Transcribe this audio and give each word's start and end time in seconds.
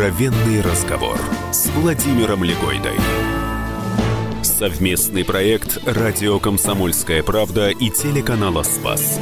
Откровенный 0.00 0.62
разговор 0.62 1.20
с 1.52 1.66
Владимиром 1.66 2.42
Легойдой. 2.42 2.96
Совместный 4.42 5.26
проект 5.26 5.78
«Радио 5.84 6.38
Комсомольская 6.38 7.22
правда» 7.22 7.68
и 7.68 7.90
телеканала 7.90 8.62
«Спас». 8.62 9.20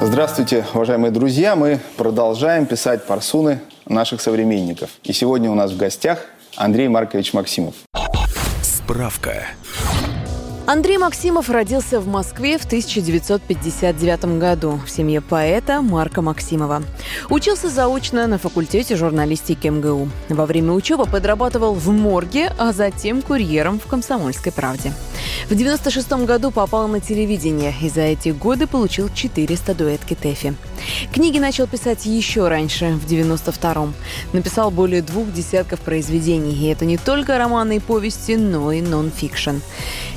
Здравствуйте, 0.00 0.66
уважаемые 0.74 1.12
друзья. 1.12 1.54
Мы 1.54 1.78
продолжаем 1.96 2.66
писать 2.66 3.06
парсуны 3.06 3.60
наших 3.86 4.20
современников. 4.20 4.90
И 5.04 5.12
сегодня 5.12 5.48
у 5.48 5.54
нас 5.54 5.70
в 5.70 5.76
гостях 5.76 6.26
Андрей 6.56 6.88
Маркович 6.88 7.32
Максимов. 7.32 7.76
Справка. 8.62 9.46
Андрей 10.66 10.96
Максимов 10.96 11.50
родился 11.50 12.00
в 12.00 12.06
Москве 12.06 12.56
в 12.56 12.64
1959 12.64 14.38
году 14.38 14.80
в 14.86 14.90
семье 14.90 15.20
поэта 15.20 15.82
Марка 15.82 16.22
Максимова. 16.22 16.82
Учился 17.28 17.68
заочно 17.68 18.26
на 18.26 18.38
факультете 18.38 18.96
журналистики 18.96 19.68
МГУ. 19.68 20.08
Во 20.30 20.46
время 20.46 20.72
учебы 20.72 21.04
подрабатывал 21.04 21.74
в 21.74 21.90
морге, 21.90 22.50
а 22.58 22.72
затем 22.72 23.20
курьером 23.20 23.78
в 23.78 23.86
«Комсомольской 23.86 24.52
правде». 24.52 24.94
В 25.44 25.52
1996 25.52 26.24
году 26.24 26.50
попал 26.50 26.88
на 26.88 27.00
телевидение 27.00 27.74
и 27.82 27.90
за 27.90 28.00
эти 28.00 28.30
годы 28.30 28.66
получил 28.66 29.10
четыре 29.12 29.56
статуэтки 29.56 30.14
ТЭФИ. 30.14 30.54
Книги 31.12 31.38
начал 31.38 31.66
писать 31.66 32.06
еще 32.06 32.48
раньше, 32.48 32.92
в 32.94 33.04
92-м. 33.04 33.92
Написал 34.32 34.70
более 34.70 35.02
двух 35.02 35.30
десятков 35.34 35.80
произведений, 35.80 36.54
и 36.54 36.68
это 36.68 36.86
не 36.86 36.96
только 36.96 37.36
романы 37.36 37.76
и 37.76 37.78
повести, 37.78 38.36
но 38.36 38.72
и 38.72 38.80
нон-фикшн. 38.80 39.56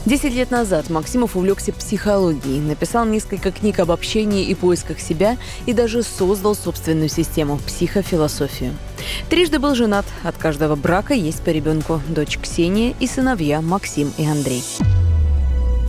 Десять 0.06 0.34
лет 0.34 0.50
назад 0.50 0.90
Максимов 0.90 1.36
увлекся 1.36 1.74
психологией, 1.74 2.62
написал 2.62 3.06
несколько 3.06 3.52
книг 3.52 3.80
об 3.80 3.92
общении 3.92 4.46
и 4.46 4.56
поисках 4.56 5.02
себя 5.02 5.36
и 5.66 5.74
даже 5.74 6.04
создал 6.04 6.56
собственную 6.56 7.10
систему– 7.10 7.60
психофилософию. 7.68 8.74
Трижды 9.30 9.60
был 9.60 9.76
женат, 9.76 10.06
от 10.24 10.38
каждого 10.38 10.78
брака 10.78 11.14
есть 11.14 11.42
по 11.42 11.50
ребенку– 11.50 12.02
дочь 12.08 12.38
Ксения 12.42 12.96
и 13.02 13.08
сыновья 13.08 13.62
Максим 13.62 14.14
и 14.18 14.26
Андрей. 14.26 14.64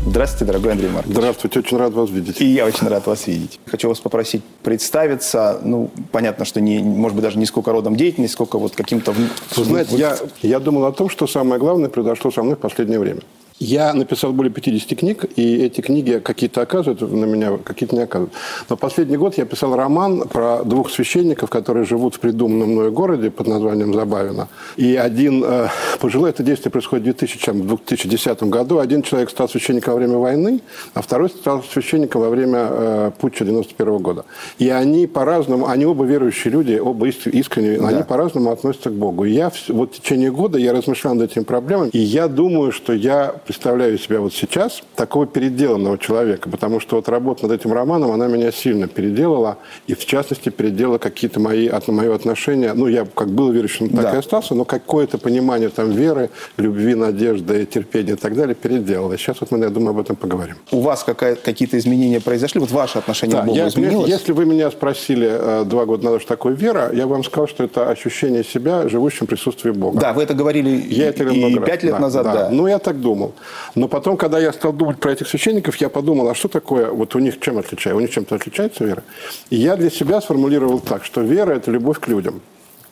Здравствуйте, 0.06 0.44
дорогой 0.46 0.72
Андрей 0.72 0.90
Маркович. 0.90 1.16
Здравствуйте, 1.16 1.58
очень 1.58 1.76
рад 1.76 1.92
вас 1.92 2.10
видеть. 2.10 2.40
И 2.40 2.46
я 2.46 2.66
очень 2.66 2.88
рад 2.88 3.06
вас 3.06 3.26
видеть. 3.26 3.60
Хочу 3.66 3.88
вас 3.88 3.98
попросить 4.00 4.42
представиться. 4.62 5.60
Ну, 5.62 5.90
понятно, 6.12 6.44
что 6.44 6.60
не, 6.60 6.78
может 6.78 7.14
быть, 7.14 7.24
даже 7.24 7.38
не 7.38 7.46
сколько 7.46 7.72
родом 7.72 7.96
деятельности, 7.96 8.34
сколько 8.34 8.58
вот 8.58 8.74
каким-то... 8.74 9.12
Вы 9.12 9.64
знаете, 9.64 9.96
я, 9.96 10.16
я 10.42 10.60
думал 10.60 10.86
о 10.86 10.92
том, 10.92 11.08
что 11.08 11.26
самое 11.26 11.60
главное 11.60 11.88
произошло 11.88 12.30
со 12.30 12.42
мной 12.42 12.56
в 12.56 12.58
последнее 12.58 12.98
время. 12.98 13.20
Я 13.60 13.92
написал 13.92 14.32
более 14.32 14.52
50 14.52 14.98
книг, 14.98 15.24
и 15.36 15.56
эти 15.64 15.80
книги 15.80 16.20
какие-то 16.22 16.62
оказывают 16.62 17.00
на 17.00 17.24
меня, 17.24 17.58
какие-то 17.58 17.96
не 17.96 18.02
оказывают. 18.02 18.32
Но 18.68 18.76
последний 18.76 19.16
год 19.16 19.36
я 19.36 19.44
писал 19.46 19.74
роман 19.74 20.28
про 20.28 20.62
двух 20.64 20.90
священников, 20.90 21.50
которые 21.50 21.84
живут 21.84 22.14
в 22.14 22.20
придуманном 22.20 22.70
мною 22.70 22.92
городе 22.92 23.30
под 23.30 23.48
названием 23.48 23.92
Забавино. 23.94 24.48
И 24.76 24.94
один 24.94 25.44
э, 25.44 25.68
пожилой, 25.98 26.30
это 26.30 26.44
действие 26.44 26.70
происходит 26.70 27.02
в 27.02 27.18
2000, 27.18 27.50
в 27.50 27.66
2010 27.66 28.42
году. 28.44 28.78
Один 28.78 29.02
человек 29.02 29.30
стал 29.30 29.48
священником 29.48 29.94
во 29.94 29.98
время 29.98 30.18
войны, 30.18 30.60
а 30.94 31.02
второй 31.02 31.28
стал 31.28 31.64
священником 31.64 32.20
во 32.22 32.30
время 32.30 32.68
э, 32.70 33.10
путча 33.18 33.44
91 33.44 33.98
года. 33.98 34.24
И 34.58 34.68
они 34.68 35.08
по-разному, 35.08 35.66
они 35.66 35.84
оба 35.84 36.04
верующие 36.04 36.52
люди, 36.52 36.78
оба 36.78 37.08
искренние, 37.08 37.80
да. 37.80 37.88
они 37.88 38.02
по-разному 38.04 38.52
относятся 38.52 38.90
к 38.90 38.94
Богу. 38.94 39.24
И 39.24 39.32
я 39.32 39.50
вот 39.68 39.96
в 39.96 40.00
течение 40.00 40.30
года 40.30 40.58
я 40.58 40.72
размышлял 40.72 41.14
над 41.14 41.32
этим 41.32 41.44
проблемами, 41.44 41.90
и 41.92 41.98
я 41.98 42.28
думаю, 42.28 42.70
что 42.70 42.92
я 42.92 43.34
представляю 43.48 43.96
себя 43.96 44.20
вот 44.20 44.34
сейчас 44.34 44.82
такого 44.94 45.26
переделанного 45.26 45.96
человека, 45.96 46.50
потому 46.50 46.80
что 46.80 46.96
вот 46.96 47.08
работа 47.08 47.48
над 47.48 47.58
этим 47.58 47.72
романом, 47.72 48.10
она 48.10 48.26
меня 48.26 48.52
сильно 48.52 48.88
переделала, 48.88 49.56
и 49.86 49.94
в 49.94 50.04
частности 50.04 50.50
переделала 50.50 50.98
какие-то 50.98 51.40
мои, 51.40 51.66
от, 51.66 51.88
мои 51.88 52.10
отношения, 52.10 52.74
ну, 52.74 52.88
я 52.88 53.06
как 53.06 53.30
был 53.30 53.50
верующим, 53.50 53.88
так 53.88 54.02
да. 54.02 54.12
и 54.12 54.16
остался, 54.18 54.54
но 54.54 54.66
какое-то 54.66 55.16
понимание 55.16 55.70
там 55.70 55.90
веры, 55.92 56.28
любви, 56.58 56.94
надежды, 56.94 57.64
терпения 57.64 58.12
и 58.12 58.16
так 58.16 58.36
далее 58.36 58.54
переделала. 58.54 59.16
сейчас 59.16 59.40
вот 59.40 59.50
мы, 59.50 59.60
я 59.60 59.70
думаю, 59.70 59.92
об 59.92 60.00
этом 60.00 60.16
поговорим. 60.16 60.56
У 60.70 60.80
вас 60.80 61.02
какие-то 61.02 61.78
изменения 61.78 62.20
произошли? 62.20 62.60
Вот 62.60 62.70
ваше 62.70 62.98
отношение 62.98 63.36
да, 63.36 63.42
к 63.44 63.46
Богу 63.46 63.56
я, 63.56 63.68
изменилось? 63.68 64.10
Если 64.10 64.32
вы 64.32 64.44
меня 64.44 64.70
спросили 64.70 65.26
э, 65.30 65.64
два 65.64 65.86
года 65.86 66.04
назад, 66.04 66.20
что 66.20 66.28
такое 66.28 66.52
вера, 66.52 66.90
я 66.92 67.06
вам 67.06 67.24
сказал, 67.24 67.48
что 67.48 67.64
это 67.64 67.88
ощущение 67.88 68.44
себя 68.44 68.86
живущим 68.90 69.24
в 69.24 69.30
присутствии 69.30 69.70
Бога. 69.70 69.98
Да, 69.98 70.12
вы 70.12 70.24
это 70.24 70.34
говорили 70.34 70.68
я 70.90 71.08
это 71.08 71.24
и 71.24 71.58
пять 71.60 71.82
лет 71.82 71.94
да, 71.94 71.98
назад, 71.98 72.24
да. 72.24 72.34
да. 72.34 72.50
Ну, 72.50 72.66
я 72.66 72.78
так 72.78 73.00
думал. 73.00 73.32
Но 73.74 73.88
потом, 73.88 74.16
когда 74.16 74.38
я 74.38 74.52
стал 74.52 74.72
думать 74.72 74.98
про 74.98 75.12
этих 75.12 75.28
священников, 75.28 75.76
я 75.76 75.88
подумал, 75.88 76.28
а 76.28 76.34
что 76.34 76.48
такое, 76.48 76.90
вот 76.90 77.14
у 77.14 77.18
них 77.18 77.40
чем 77.40 77.58
отличается? 77.58 77.96
У 77.96 78.00
них 78.00 78.10
чем-то 78.10 78.34
отличается 78.34 78.84
вера? 78.84 79.02
И 79.50 79.56
я 79.56 79.76
для 79.76 79.90
себя 79.90 80.20
сформулировал 80.20 80.80
так, 80.80 81.04
что 81.04 81.20
вера– 81.20 81.52
это 81.54 81.70
любовь 81.70 82.00
к 82.00 82.08
людям. 82.08 82.40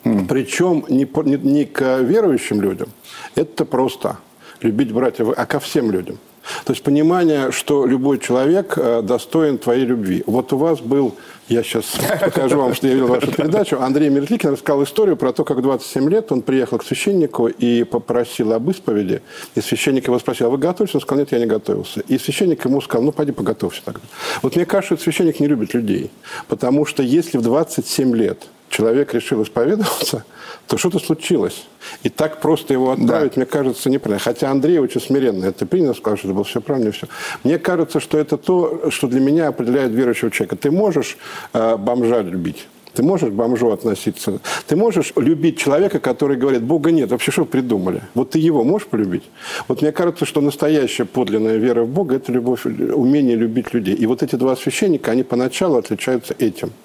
Mm. 0.04 0.26
Причем 0.28 0.84
не, 0.88 1.08
не, 1.24 1.36
не 1.36 1.64
к 1.64 1.98
верующим 1.98 2.60
людям, 2.60 2.88
это 3.34 3.64
просто 3.64 4.18
любить 4.62 4.92
братьев, 4.92 5.28
а 5.36 5.46
ко 5.46 5.58
всем 5.58 5.90
людям. 5.90 6.18
То 6.64 6.72
есть 6.72 6.82
понимание, 6.82 7.52
что 7.52 7.86
любой 7.86 8.18
человек 8.18 8.74
э, 8.76 9.02
достоин 9.02 9.58
твоей 9.58 9.84
любви. 9.84 10.22
Вот 10.26 10.52
у 10.52 10.56
вас 10.56 10.80
был, 10.80 11.14
я 11.48 11.62
сейчас 11.62 11.84
покажу 12.20 12.58
вам, 12.58 12.74
что 12.74 12.86
я 12.86 12.94
видел 12.94 13.08
вашу 13.08 13.32
передачу, 13.32 13.80
Андрей 13.80 14.08
Мертликин 14.10 14.50
рассказал 14.50 14.82
историю 14.84 15.16
про 15.16 15.32
то, 15.32 15.44
как 15.44 15.62
27 15.62 16.08
лет 16.10 16.32
он 16.32 16.42
приехал 16.42 16.78
к 16.78 16.84
священнику 16.84 17.48
и 17.48 17.84
попросил 17.84 18.52
об 18.52 18.68
исповеди. 18.70 19.22
И 19.54 19.60
священник 19.60 20.06
его 20.06 20.18
спросил, 20.18 20.46
а 20.46 20.50
вы 20.50 20.58
готовитесь? 20.58 20.94
Он 20.96 21.00
сказал, 21.00 21.20
нет, 21.20 21.32
я 21.32 21.38
не 21.38 21.46
готовился. 21.46 22.00
И 22.00 22.18
священник 22.18 22.64
ему 22.64 22.80
сказал, 22.80 23.04
ну, 23.04 23.12
пойди 23.12 23.32
поготовься 23.32 23.82
тогда. 23.84 24.02
Вот 24.42 24.56
мне 24.56 24.66
кажется, 24.66 24.96
что 24.96 25.04
священник 25.04 25.40
не 25.40 25.46
любит 25.46 25.74
людей. 25.74 26.10
Потому 26.48 26.84
что 26.86 27.02
если 27.02 27.38
в 27.38 27.42
27 27.42 28.14
лет 28.16 28.46
человек 28.76 29.14
решил 29.14 29.42
исповедоваться, 29.42 30.24
то 30.66 30.76
что-то 30.76 30.98
случилось. 30.98 31.66
И 32.02 32.10
так 32.10 32.40
просто 32.40 32.74
его 32.74 32.90
отправить, 32.90 33.34
да. 33.34 33.40
мне 33.40 33.46
кажется, 33.46 33.88
неправильно. 33.88 34.22
Хотя 34.22 34.50
Андрей 34.50 34.78
очень 34.78 35.00
смиренно 35.00 35.46
это 35.46 35.64
принял, 35.64 35.94
сказал, 35.94 36.18
что 36.18 36.28
это 36.28 36.34
было 36.34 36.44
все 36.44 36.60
правильно 36.60 36.92
все. 36.92 37.06
Мне 37.42 37.58
кажется, 37.58 38.00
что 38.00 38.18
это 38.18 38.36
то, 38.36 38.90
что 38.90 39.06
для 39.06 39.20
меня 39.20 39.48
определяет 39.48 39.92
верующего 39.92 40.30
человека. 40.30 40.56
Ты 40.56 40.70
можешь 40.70 41.16
э, 41.54 41.76
бомжа 41.76 42.20
любить. 42.20 42.68
Ты 42.92 43.02
можешь 43.02 43.30
к 43.30 43.32
бомжу 43.32 43.70
относиться? 43.70 44.40
Ты 44.66 44.76
можешь 44.76 45.12
любить 45.16 45.58
человека, 45.58 45.98
который 45.98 46.36
говорит, 46.36 46.62
Бога 46.62 46.90
нет, 46.90 47.10
вообще 47.10 47.30
что 47.30 47.44
придумали? 47.44 48.02
Вот 48.14 48.30
ты 48.30 48.38
его 48.38 48.64
можешь 48.64 48.88
полюбить? 48.88 49.24
Вот 49.68 49.82
мне 49.82 49.92
кажется, 49.92 50.24
что 50.24 50.40
настоящая 50.40 51.04
подлинная 51.04 51.56
вера 51.56 51.82
в 51.82 51.88
Бога– 51.88 52.14
это 52.16 52.32
любовь, 52.32 52.64
умение 52.66 53.36
любить 53.36 53.74
людей. 53.74 53.94
И 53.94 54.06
вот 54.06 54.22
эти 54.22 54.36
два 54.36 54.56
священника, 54.56 55.12
они 55.12 55.22
поначалу 55.22 55.78
отличаются 55.78 56.34
этим– 56.38 56.72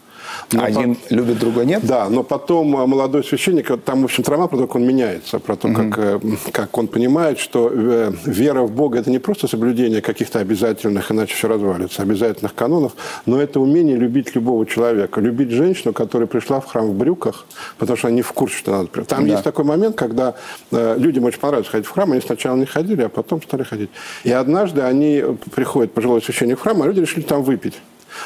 но 0.51 0.63
Один 0.63 0.95
по... 0.95 1.13
любит, 1.13 1.39
другой 1.39 1.65
нет? 1.65 1.81
Да, 1.83 2.09
но 2.09 2.23
потом 2.23 2.75
э, 2.75 2.85
молодой 2.85 3.23
священник, 3.23 3.71
там, 3.83 4.01
в 4.01 4.05
общем, 4.05 4.23
роман 4.27 4.47
про 4.47 4.57
то, 4.57 4.67
как 4.67 4.75
он 4.75 4.85
меняется, 4.85 5.39
про 5.39 5.55
то, 5.55 5.67
угу. 5.67 5.91
как, 5.91 6.21
как 6.51 6.77
он 6.77 6.87
понимает, 6.87 7.39
что 7.39 7.69
э, 7.71 8.11
вера 8.25 8.63
в 8.63 8.71
Бога– 8.71 8.99
это 8.99 9.09
не 9.09 9.19
просто 9.19 9.47
соблюдение 9.47 10.01
каких-то 10.01 10.39
обязательных, 10.39 11.11
иначе 11.11 11.35
все 11.35 11.47
развалится, 11.47 12.01
обязательных 12.01 12.53
канонов, 12.55 12.93
но 13.25 13.41
это 13.41 13.59
умение 13.59 13.97
любить 13.97 14.35
любого 14.35 14.65
человека. 14.65 15.21
Любить 15.21 15.51
женщину, 15.51 15.93
которая 15.93 16.27
пришла 16.27 16.59
в 16.59 16.65
храм 16.65 16.87
в 16.87 16.93
брюках, 16.93 17.45
потому 17.77 17.97
что 17.97 18.07
они 18.07 18.17
не 18.17 18.21
в 18.21 18.31
курсе, 18.33 18.57
что 18.57 18.71
надо. 18.71 19.05
Там 19.05 19.25
да. 19.25 19.31
есть 19.31 19.43
такой 19.43 19.65
момент, 19.65 19.95
когда 19.95 20.35
э, 20.71 20.95
людям 20.97 21.25
очень 21.25 21.39
понравилось 21.39 21.69
ходить 21.69 21.87
в 21.87 21.91
храм, 21.91 22.11
они 22.11 22.21
сначала 22.21 22.55
не 22.55 22.65
ходили, 22.65 23.01
а 23.03 23.09
потом 23.09 23.41
стали 23.41 23.63
ходить. 23.63 23.89
И 24.23 24.31
однажды 24.31 24.81
они 24.81 25.23
приходят, 25.53 25.93
пожилой 25.93 26.21
священник 26.21 26.59
в 26.59 26.61
храм, 26.61 26.81
а 26.81 26.87
люди 26.87 26.99
решили 26.99 27.23
там 27.23 27.43
выпить. 27.43 27.79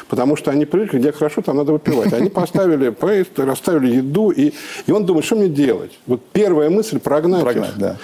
Потому 0.08 0.36
что 0.36 0.50
они 0.50 0.66
привыкли, 0.66 0.98
где 0.98 1.12
хорошо, 1.12 1.42
там 1.42 1.56
надо 1.56 1.72
выпивать. 1.72 2.12
Они 2.12 2.30
поставили 2.30 2.88
поезд, 2.90 3.38
расставили 3.38 3.96
еду, 3.96 4.30
и, 4.30 4.52
и 4.86 4.92
он 4.92 5.06
думает, 5.06 5.24
что 5.24 5.36
мне 5.36 5.48
делать? 5.48 5.98
Вот 6.06 6.20
первая 6.32 6.70
мысль 6.70 6.98
прогнать, 6.98 7.42
прогнать 7.42 7.70
их. 7.70 7.78
Да. 7.78 7.96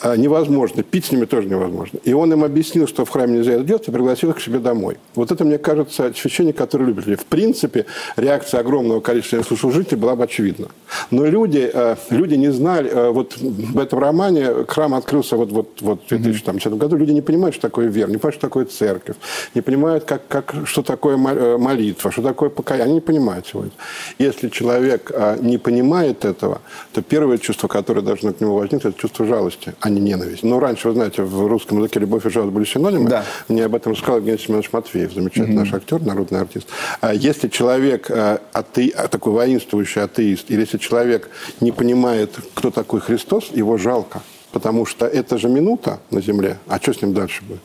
А, 0.00 0.16
невозможно. 0.16 0.82
Пить 0.82 1.06
с 1.06 1.12
ними 1.12 1.24
тоже 1.24 1.48
невозможно. 1.48 1.98
И 2.04 2.12
он 2.12 2.32
им 2.32 2.44
объяснил, 2.44 2.86
что 2.86 3.04
в 3.04 3.10
храме 3.10 3.38
нельзя 3.38 3.52
это 3.52 3.64
делать, 3.64 3.88
и 3.88 3.90
пригласил 3.90 4.30
их 4.30 4.36
к 4.36 4.40
себе 4.40 4.58
домой. 4.58 4.96
Вот 5.14 5.30
это, 5.30 5.44
мне 5.44 5.58
кажется, 5.58 6.12
священник, 6.16 6.56
который 6.56 6.86
любит 6.86 7.06
людей. 7.06 7.16
В 7.16 7.26
принципе, 7.26 7.86
реакция 8.16 8.60
огромного 8.60 9.00
количества 9.00 9.42
служителей 9.56 9.98
была 9.98 10.16
бы 10.16 10.24
очевидна. 10.24 10.68
Но 11.10 11.26
люди, 11.26 11.70
э, 11.72 11.96
люди 12.10 12.34
не 12.34 12.52
знали, 12.52 12.90
э, 12.90 13.10
вот 13.10 13.36
в 13.36 13.78
этом 13.78 13.98
романе 13.98 14.64
храм 14.66 14.94
открылся 14.94 15.36
вот, 15.36 15.50
вот, 15.52 15.80
вот 15.80 16.02
в 16.04 16.08
2010 16.08 16.74
году, 16.74 16.96
люди 16.96 17.12
не 17.12 17.22
понимают, 17.22 17.54
что 17.54 17.68
такое 17.68 17.86
вера, 17.86 18.08
не 18.08 18.16
понимают, 18.16 18.34
что 18.34 18.46
такое 18.46 18.64
церковь, 18.64 19.16
не 19.54 19.60
понимают, 19.60 20.04
как, 20.04 20.26
как, 20.28 20.54
что 20.64 20.82
такое 20.82 21.16
э, 21.16 21.58
молитва, 21.58 22.10
что 22.10 22.22
такое 22.22 22.50
покаяние. 22.50 22.84
Они 22.84 22.94
не 22.94 23.00
понимают 23.00 23.46
сегодня. 23.46 23.72
Если 24.18 24.48
человек 24.48 25.12
не 25.40 25.58
понимает 25.58 26.24
этого, 26.24 26.60
то 26.92 27.02
первое 27.02 27.38
чувство, 27.38 27.68
которое 27.68 28.00
должно 28.00 28.32
к 28.32 28.40
нему 28.40 28.54
возникнуть, 28.54 28.84
это 28.84 29.00
чувство 29.00 29.26
жалости, 29.26 29.74
а 29.82 29.90
не 29.90 30.00
ненависть. 30.00 30.44
Ну, 30.44 30.60
раньше, 30.60 30.88
вы 30.88 30.94
знаете, 30.94 31.22
в 31.22 31.46
русском 31.48 31.78
языке 31.78 31.98
любовь 31.98 32.24
и 32.24 32.30
жалость 32.30 32.52
были 32.52 32.64
синонимы. 32.64 33.10
Да. 33.10 33.24
Мне 33.48 33.64
об 33.64 33.74
этом 33.74 33.96
сказал 33.96 34.18
Евгений 34.18 34.38
Семенович 34.38 34.72
Матвеев, 34.72 35.12
замечательный 35.12 35.56
mm-hmm. 35.56 35.58
наш 35.58 35.74
актер, 35.74 36.00
народный 36.00 36.40
артист. 36.40 36.68
А 37.00 37.12
если 37.12 37.48
человек 37.48 38.08
а, 38.08 38.40
ате... 38.52 38.92
А, 38.94 39.08
такой 39.08 39.32
воинствующий 39.32 40.00
атеист, 40.00 40.52
или 40.52 40.60
если 40.60 40.78
человек 40.78 41.30
не 41.60 41.72
понимает, 41.72 42.30
кто 42.54 42.70
такой 42.70 43.00
Христос, 43.00 43.50
его 43.52 43.76
жалко. 43.76 44.22
Потому 44.52 44.86
что 44.86 45.04
это 45.04 45.36
же 45.36 45.48
минута 45.48 45.98
на 46.12 46.20
земле, 46.20 46.58
а 46.68 46.78
что 46.80 46.92
с 46.92 47.02
ним 47.02 47.12
дальше 47.12 47.42
будет? 47.42 47.60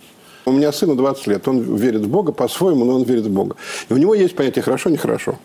У 0.46 0.52
меня 0.52 0.72
сыну 0.72 0.96
20 0.96 1.28
лет, 1.28 1.48
он 1.48 1.76
верит 1.76 2.02
в 2.02 2.10
Бога 2.10 2.32
по-своему, 2.32 2.84
но 2.84 2.96
он 2.96 3.04
верит 3.04 3.26
в 3.26 3.32
Бога. 3.32 3.58
И 3.90 3.94
у 3.94 3.98
него 3.98 4.16
есть 4.16 4.36
понятие 4.36 4.64
«хорошо, 4.64 4.90
нехорошо». 4.90 5.38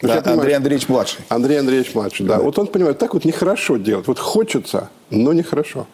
Да, 0.00 0.18
Андрей 0.18 0.34
понимаю, 0.34 0.56
Андреевич 0.56 0.88
младший. 0.88 1.24
Андрей 1.28 1.58
Андреевич 1.58 1.94
младший, 1.94 2.26
да. 2.26 2.36
да. 2.36 2.42
Вот 2.42 2.58
он 2.58 2.68
понимает, 2.68 2.98
так 2.98 3.14
вот 3.14 3.24
нехорошо 3.24 3.76
делать. 3.76 4.06
Вот 4.06 4.20
хочется, 4.20 4.88
но 5.10 5.32
нехорошо. 5.32 5.86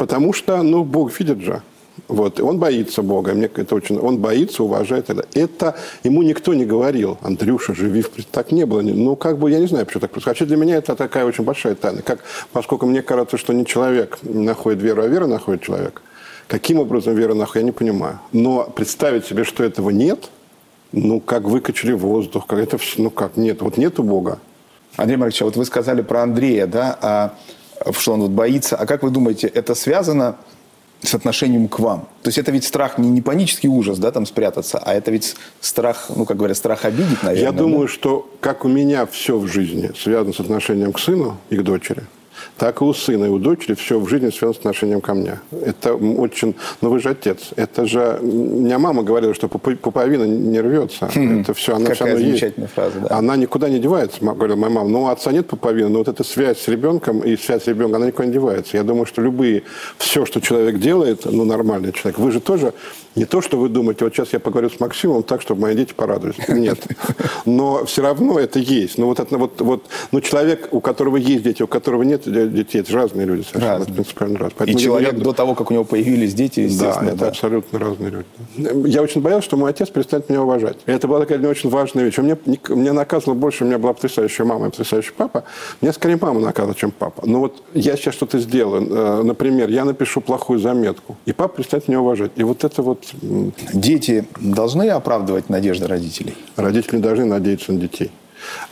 Потому 0.00 0.32
что, 0.32 0.62
ну, 0.62 0.82
Бог 0.82 1.20
видит 1.20 1.42
же. 1.42 1.60
Вот. 2.08 2.40
Он 2.40 2.58
боится 2.58 3.02
Бога. 3.02 3.34
Мне 3.34 3.50
это 3.54 3.74
очень... 3.74 3.98
Он 3.98 4.16
боится, 4.16 4.64
уважает 4.64 5.10
это. 5.10 5.26
Это 5.34 5.76
ему 6.04 6.22
никто 6.22 6.54
не 6.54 6.64
говорил. 6.64 7.18
Андрюша, 7.20 7.74
живи. 7.74 8.02
Так 8.30 8.50
не 8.50 8.64
было. 8.64 8.80
Ну, 8.80 9.14
как 9.14 9.38
бы, 9.38 9.50
я 9.50 9.58
не 9.58 9.66
знаю, 9.66 9.84
почему 9.84 10.00
так 10.00 10.10
происходит. 10.10 10.48
Для 10.48 10.56
меня 10.56 10.76
это 10.76 10.96
такая 10.96 11.26
очень 11.26 11.44
большая 11.44 11.74
тайна. 11.74 12.00
Как, 12.00 12.20
поскольку 12.50 12.86
мне 12.86 13.02
кажется, 13.02 13.36
что 13.36 13.52
не 13.52 13.66
человек 13.66 14.20
находит 14.22 14.80
веру, 14.80 15.02
а 15.02 15.06
вера 15.06 15.26
находит 15.26 15.60
человека. 15.60 16.00
Каким 16.48 16.78
образом 16.78 17.14
вера 17.14 17.34
находит, 17.34 17.56
я 17.56 17.62
не 17.64 17.72
понимаю. 17.72 18.20
Но 18.32 18.72
представить 18.74 19.26
себе, 19.26 19.44
что 19.44 19.64
этого 19.64 19.90
нет, 19.90 20.30
ну, 20.92 21.20
как 21.20 21.42
выкачали 21.42 21.92
воздух, 21.92 22.46
как 22.46 22.58
это 22.58 22.78
все, 22.78 23.02
ну, 23.02 23.10
как, 23.10 23.36
нет, 23.36 23.60
вот 23.60 23.76
нету 23.76 24.02
Бога. 24.02 24.38
Андрей 24.96 25.18
Маркович, 25.18 25.42
а 25.42 25.44
вот 25.44 25.56
вы 25.56 25.66
сказали 25.66 26.00
про 26.00 26.22
Андрея, 26.22 26.66
да, 26.66 26.98
а, 27.02 27.34
что 27.92 28.12
он 28.12 28.20
вот 28.20 28.30
боится. 28.30 28.76
А 28.76 28.86
как 28.86 29.02
вы 29.02 29.10
думаете, 29.10 29.46
это 29.46 29.74
связано 29.74 30.36
с 31.02 31.14
отношением 31.14 31.68
к 31.68 31.78
вам. 31.78 32.00
То 32.22 32.28
есть 32.28 32.38
это 32.38 32.52
ведь 32.52 32.64
страх 32.64 32.98
не, 32.98 33.08
не 33.08 33.22
панический 33.22 33.68
ужас, 33.68 33.98
да, 33.98 34.10
там 34.10 34.26
спрятаться, 34.26 34.78
а 34.78 34.92
это 34.92 35.10
ведь 35.10 35.34
страх, 35.60 36.10
ну, 36.14 36.26
как 36.26 36.36
говорят, 36.36 36.58
страх 36.58 36.84
обидеть, 36.84 37.22
наверное. 37.22 37.52
Я 37.52 37.52
думаю, 37.52 37.86
да? 37.86 37.92
что 37.92 38.30
как 38.40 38.66
у 38.66 38.68
меня 38.68 39.06
все 39.06 39.38
в 39.38 39.46
жизни 39.46 39.92
связано 39.98 40.34
с 40.34 40.40
отношением 40.40 40.92
к 40.92 40.98
сыну 40.98 41.38
и 41.48 41.56
к 41.56 41.62
дочери– 41.62 42.02
так 42.56 42.80
и 42.80 42.84
у 42.84 42.92
сына, 42.92 43.26
и 43.26 43.28
у 43.28 43.38
дочери 43.38 43.74
все 43.74 43.98
в 43.98 44.08
жизни 44.08 44.30
связано 44.30 44.54
с 44.54 44.58
отношением 44.58 45.00
ко 45.00 45.14
мне. 45.14 45.40
Это 45.64 45.94
очень... 45.94 46.54
Ну, 46.80 46.90
вы 46.90 47.00
же 47.00 47.10
отец. 47.10 47.50
Это 47.56 47.86
же... 47.86 48.18
У 48.20 48.60
меня 48.60 48.78
мама 48.78 49.02
говорила, 49.02 49.34
что 49.34 49.48
пуповина 49.48 50.24
не 50.24 50.60
рвется. 50.60 51.10
Хм, 51.14 51.40
это 51.40 51.54
все, 51.54 51.72
она 51.74 51.86
Какая 51.86 51.94
все 51.94 52.04
равно 52.04 52.20
замечательная 52.20 52.66
есть. 52.66 52.74
фраза, 52.74 53.00
да. 53.00 53.16
Она 53.16 53.36
никуда 53.36 53.68
не 53.68 53.78
девается, 53.78 54.18
говорила 54.20 54.56
моя 54.56 54.72
мама. 54.72 54.88
Ну, 54.88 55.02
у 55.02 55.06
отца 55.08 55.32
нет 55.32 55.46
пуповины, 55.46 55.88
но 55.88 55.98
вот 55.98 56.08
эта 56.08 56.24
связь 56.24 56.60
с 56.60 56.68
ребенком 56.68 57.20
и 57.20 57.36
связь 57.36 57.64
с 57.64 57.66
ребенком, 57.66 57.96
она 57.96 58.06
никуда 58.06 58.26
не 58.26 58.32
девается. 58.32 58.76
Я 58.76 58.82
думаю, 58.82 59.06
что 59.06 59.22
любые... 59.22 59.62
Все, 59.98 60.24
что 60.26 60.40
человек 60.40 60.78
делает, 60.78 61.24
ну, 61.24 61.44
нормальный 61.44 61.92
человек. 61.92 62.18
Вы 62.18 62.32
же 62.32 62.40
тоже 62.40 62.72
не 63.16 63.24
то, 63.24 63.40
что 63.40 63.56
вы 63.56 63.68
думаете, 63.68 64.04
вот 64.04 64.14
сейчас 64.14 64.32
я 64.32 64.40
поговорю 64.40 64.70
с 64.70 64.78
Максимом 64.78 65.22
так, 65.22 65.42
чтобы 65.42 65.62
мои 65.62 65.74
дети 65.74 65.92
порадовались. 65.92 66.36
Нет. 66.48 66.78
Но 67.44 67.84
все 67.84 68.02
равно 68.02 68.38
это 68.38 68.58
есть. 68.58 68.98
Ну, 68.98 69.06
вот, 69.06 69.18
это, 69.18 69.36
вот, 69.36 69.60
вот, 69.60 69.84
ну, 70.12 70.20
человек, 70.20 70.68
у 70.70 70.80
которого 70.80 71.16
есть 71.16 71.42
дети, 71.42 71.62
у 71.62 71.66
которого 71.66 72.02
нет 72.04 72.22
детей, 72.24 72.80
это 72.80 72.90
же 72.90 72.98
разные 72.98 73.26
люди 73.26 73.42
совершенно. 73.42 73.78
Разные. 73.78 73.94
Принципиально 73.94 74.38
раз. 74.38 74.52
Поэтому 74.56 74.78
И 74.78 74.80
человек 74.80 75.12
я... 75.12 75.18
до 75.18 75.32
того, 75.32 75.54
как 75.54 75.70
у 75.70 75.74
него 75.74 75.84
появились 75.84 76.34
дети, 76.34 76.60
естественно. 76.60 77.06
Да, 77.06 77.12
это 77.12 77.18
да. 77.18 77.28
абсолютно 77.28 77.78
разные 77.78 78.10
люди. 78.10 78.88
Я 78.88 79.02
очень 79.02 79.20
боялся, 79.20 79.46
что 79.46 79.56
мой 79.56 79.70
отец 79.70 79.88
перестанет 79.88 80.28
меня 80.28 80.42
уважать. 80.42 80.78
И 80.86 80.90
это 80.90 81.08
была 81.08 81.20
такая 81.20 81.38
для 81.38 81.48
меня 81.48 81.50
очень 81.50 81.70
важная 81.70 82.04
вещь. 82.04 82.18
Мне, 82.18 82.38
мне 82.68 82.92
наказывало 82.92 83.34
больше, 83.34 83.64
у 83.64 83.66
меня 83.66 83.78
была 83.78 83.92
потрясающая 83.92 84.44
мама 84.44 84.68
и 84.68 84.70
потрясающий 84.70 85.12
папа. 85.16 85.44
Мне 85.80 85.92
скорее 85.92 86.18
мама 86.20 86.40
наказывала, 86.40 86.76
чем 86.76 86.92
папа. 86.92 87.22
Но 87.26 87.40
вот 87.40 87.62
я 87.74 87.96
сейчас 87.96 88.14
что-то 88.14 88.38
сделаю. 88.38 88.86
Э, 88.88 89.22
например, 89.22 89.68
я 89.68 89.84
напишу 89.84 90.20
плохую 90.20 90.60
заметку, 90.60 91.16
и 91.26 91.32
папа 91.32 91.56
перестанет 91.56 91.88
меня 91.88 92.00
уважать. 92.00 92.32
И 92.36 92.44
вот 92.44 92.64
это 92.64 92.82
вот 92.82 92.99
Дети 93.72 94.24
должны 94.40 94.88
оправдывать 94.88 95.48
надежды 95.48 95.86
родителей? 95.86 96.36
Родители 96.56 96.98
должны 96.98 97.24
надеяться 97.24 97.72
на 97.72 97.80
детей. 97.80 98.10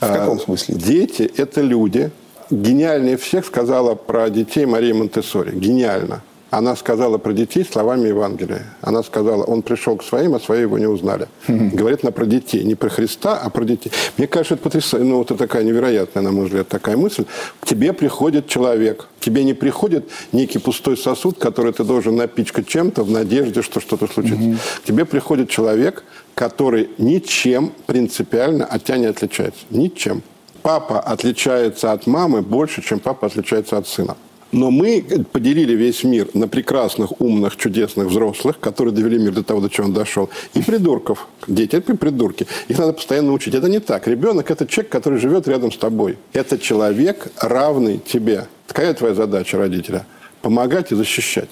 В 0.01 0.07
каком 0.07 0.41
смысле? 0.41 0.75
Дети– 0.77 1.31
это 1.37 1.61
люди. 1.61 2.11
Гениальнее 2.51 3.17
всех 3.17 3.45
сказала 3.45 3.95
про 3.95 4.31
детей 4.31 4.65
Мария 4.67 4.95
Монтессори. 4.95 5.55
Гениально. 5.55 6.23
Она 6.51 6.77
сказала 6.77 7.19
про 7.19 7.33
детей 7.33 7.65
словами 7.65 8.09
Евангелия. 8.09 8.65
Она 8.81 9.03
сказала, 9.03 9.45
он 9.45 9.63
пришел 9.63 9.97
к 9.97 10.05
своим, 10.05 10.35
а 10.35 10.41
свои 10.41 10.63
его 10.63 10.79
не 10.79 10.87
узнали. 10.87 11.29
Говорит 11.47 12.01
она 12.03 12.11
про 12.11 12.25
детей. 12.25 12.65
Не 12.65 12.75
про 12.75 12.89
Христа, 12.89 13.39
а 13.39 13.51
про 13.51 13.65
детей. 13.65 13.93
Мне 14.17 14.27
кажется, 14.27 14.55
это 14.55 14.63
потрясающе. 14.63 15.07
Ну, 15.07 15.23
это 15.23 15.35
такая 15.35 15.63
невероятная, 15.63 16.23
на 16.23 16.33
мой 16.33 16.47
взгляд, 16.47 16.69
такая 16.69 16.97
мысль. 16.97 17.27
К 17.61 17.67
тебе 17.67 17.93
приходит 17.93 18.49
человек. 18.49 19.09
К 19.21 19.25
тебе 19.25 19.45
не 19.45 19.53
приходит 19.53 20.09
некий 20.33 20.59
пустой 20.59 20.97
сосуд, 20.97 21.39
который 21.39 21.73
ты 21.73 21.85
должен 21.85 22.17
напичкать 22.17 22.67
чем-то 22.67 23.03
в 23.03 23.11
надежде, 23.11 23.61
что 23.63 23.81
что-то 23.81 24.07
случится. 24.07 24.59
К 24.83 24.85
тебе 24.85 25.05
приходит 25.05 25.51
человек, 25.51 26.03
который 26.35 26.89
ничем 26.97 27.73
принципиально 27.87 28.65
от 28.65 28.85
тебя 28.85 28.97
не 28.99 29.07
отличается. 29.07 29.61
Ничем. 29.71 30.23
Папа 30.63 31.01
отличается 31.01 31.93
от 31.93 32.07
мамы 32.07 32.43
больше, 32.43 32.83
чем 32.83 33.01
папа 33.01 33.27
отличается 33.27 33.77
от 33.77 33.87
сына. 33.87 34.17
Но 34.51 34.71
мы 34.71 35.05
поделили 35.31 35.75
весь 35.75 36.05
мир 36.05 36.29
на 36.33 36.49
прекрасных, 36.49 37.21
умных, 37.21 37.57
чудесных 37.57 38.09
взрослых, 38.09 38.59
которые 38.59 38.95
довели 38.95 39.19
мир 39.19 39.33
до 39.33 39.43
того, 39.43 39.61
до 39.61 39.69
чего 39.69 39.89
он 39.89 39.93
дошел, 39.93 40.31
и 40.55 40.63
придурков. 40.63 41.29
Дети– 41.47 41.77
это 41.77 41.95
придурки. 41.95 42.47
Их 42.69 42.79
надо 42.79 42.95
постоянно 42.95 43.33
учить. 43.33 43.55
Это 43.55 43.69
не 43.69 43.79
так. 43.79 44.09
Ребенок– 44.09 44.51
это 44.51 44.67
человек, 44.67 44.91
который 44.91 45.19
живет 45.19 45.47
рядом 45.49 45.71
с 45.71 45.77
тобой. 45.77 46.17
Это 46.33 46.59
человек, 46.59 47.31
равный 47.37 47.99
тебе. 47.99 48.47
Какая 48.67 48.95
твоя 48.95 49.15
задача 49.15 49.59
родителя? 49.59 50.07
Помогать 50.41 50.93
и 50.93 50.95
защищать. 50.95 51.51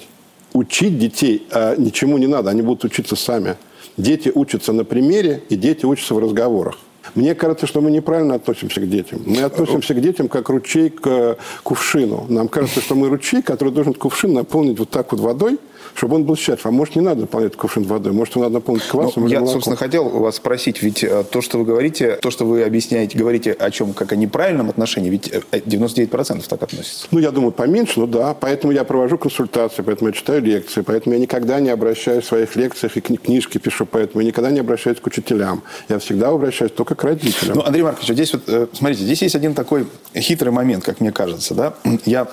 Учить 0.53 0.97
детей 0.97 1.45
а 1.51 1.75
ничему 1.75 2.17
не 2.17 2.27
надо, 2.27 2.49
они 2.49 2.63
будут 2.63 2.83
учиться 2.83 3.15
сами. 3.15 3.57
Дети 3.95 4.31
учатся 4.33 4.73
на 4.73 4.83
примере, 4.85 5.43
и 5.49 5.55
дети 5.55 5.85
учатся 5.85 6.15
в 6.15 6.19
разговорах. 6.19 6.79
Мне 7.15 7.35
кажется, 7.35 7.67
что 7.67 7.81
мы 7.81 7.91
неправильно 7.91 8.35
относимся 8.35 8.81
к 8.81 8.89
детям. 8.89 9.21
Мы 9.25 9.41
относимся 9.41 9.93
к 9.93 10.01
детям 10.01 10.27
как 10.27 10.49
ручей 10.49 10.89
к 10.89 11.37
кувшину. 11.63 12.25
Нам 12.29 12.47
кажется, 12.47 12.81
что 12.81 12.95
мы 12.95 13.09
ручей, 13.09 13.41
который 13.41 13.73
должен 13.73 13.93
кувшин 13.93 14.33
наполнить 14.33 14.79
вот 14.79 14.89
так 14.89 15.11
вот 15.11 15.21
водой, 15.21 15.59
чтобы 15.97 16.15
он 16.15 16.25
был 16.25 16.35
счастлив. 16.35 16.65
А 16.67 16.71
может, 16.71 16.95
не 16.95 17.01
надо 17.01 17.21
наполнять 17.21 17.55
кувшин 17.55 17.83
водой, 17.83 18.13
может, 18.13 18.35
его 18.35 18.43
надо 18.43 18.55
наполнить 18.55 18.83
квасом 18.83 19.23
ну, 19.23 19.27
или 19.27 19.33
Я, 19.33 19.39
молоком. 19.39 19.55
собственно, 19.55 19.75
хотел 19.75 20.07
вас 20.07 20.35
спросить, 20.35 20.83
ведь 20.83 21.03
э, 21.03 21.23
то, 21.29 21.41
что 21.41 21.57
вы 21.57 21.65
говорите, 21.65 22.17
то, 22.21 22.29
что 22.29 22.45
вы 22.45 22.63
объясняете, 22.63 23.17
говорите 23.17 23.51
о 23.51 23.71
чем, 23.71 23.93
как 23.93 24.11
о 24.11 24.15
неправильном 24.15 24.69
отношении, 24.69 25.09
ведь 25.09 25.33
99% 25.51 26.37
э, 26.37 26.41
так 26.47 26.61
относится. 26.61 27.07
Ну, 27.09 27.17
я 27.17 27.31
думаю, 27.31 27.51
поменьше, 27.51 27.99
ну 27.99 28.05
да. 28.05 28.35
Поэтому 28.39 28.73
я 28.73 28.83
провожу 28.83 29.17
консультации, 29.17 29.81
поэтому 29.81 30.09
я 30.09 30.13
читаю 30.13 30.43
лекции, 30.43 30.81
поэтому 30.81 31.15
я 31.15 31.19
никогда 31.19 31.59
не 31.59 31.69
обращаюсь 31.69 32.25
в 32.25 32.27
своих 32.27 32.55
лекциях 32.55 32.95
и 32.95 33.01
книжки 33.01 33.57
пишу, 33.57 33.87
поэтому 33.87 34.21
я 34.21 34.27
никогда 34.27 34.51
не 34.51 34.59
обращаюсь 34.59 34.99
к 34.99 35.07
учителям. 35.07 35.63
Я 35.89 35.97
всегда 35.97 36.29
обращаюсь 36.29 36.71
только 36.71 36.93
к 36.93 37.03
родителям. 37.03 37.57
Ну, 37.57 37.63
Андрей 37.63 37.81
Маркович, 37.81 38.09
здесь 38.09 38.33
вот, 38.33 38.43
э, 38.45 38.67
смотрите, 38.71 39.03
здесь 39.03 39.23
есть 39.23 39.35
один 39.35 39.55
такой 39.55 39.87
хитрый 40.15 40.51
момент, 40.51 40.83
как 40.83 40.99
мне 40.99 41.11
кажется, 41.11 41.55
да. 41.55 41.73
Я 42.05 42.27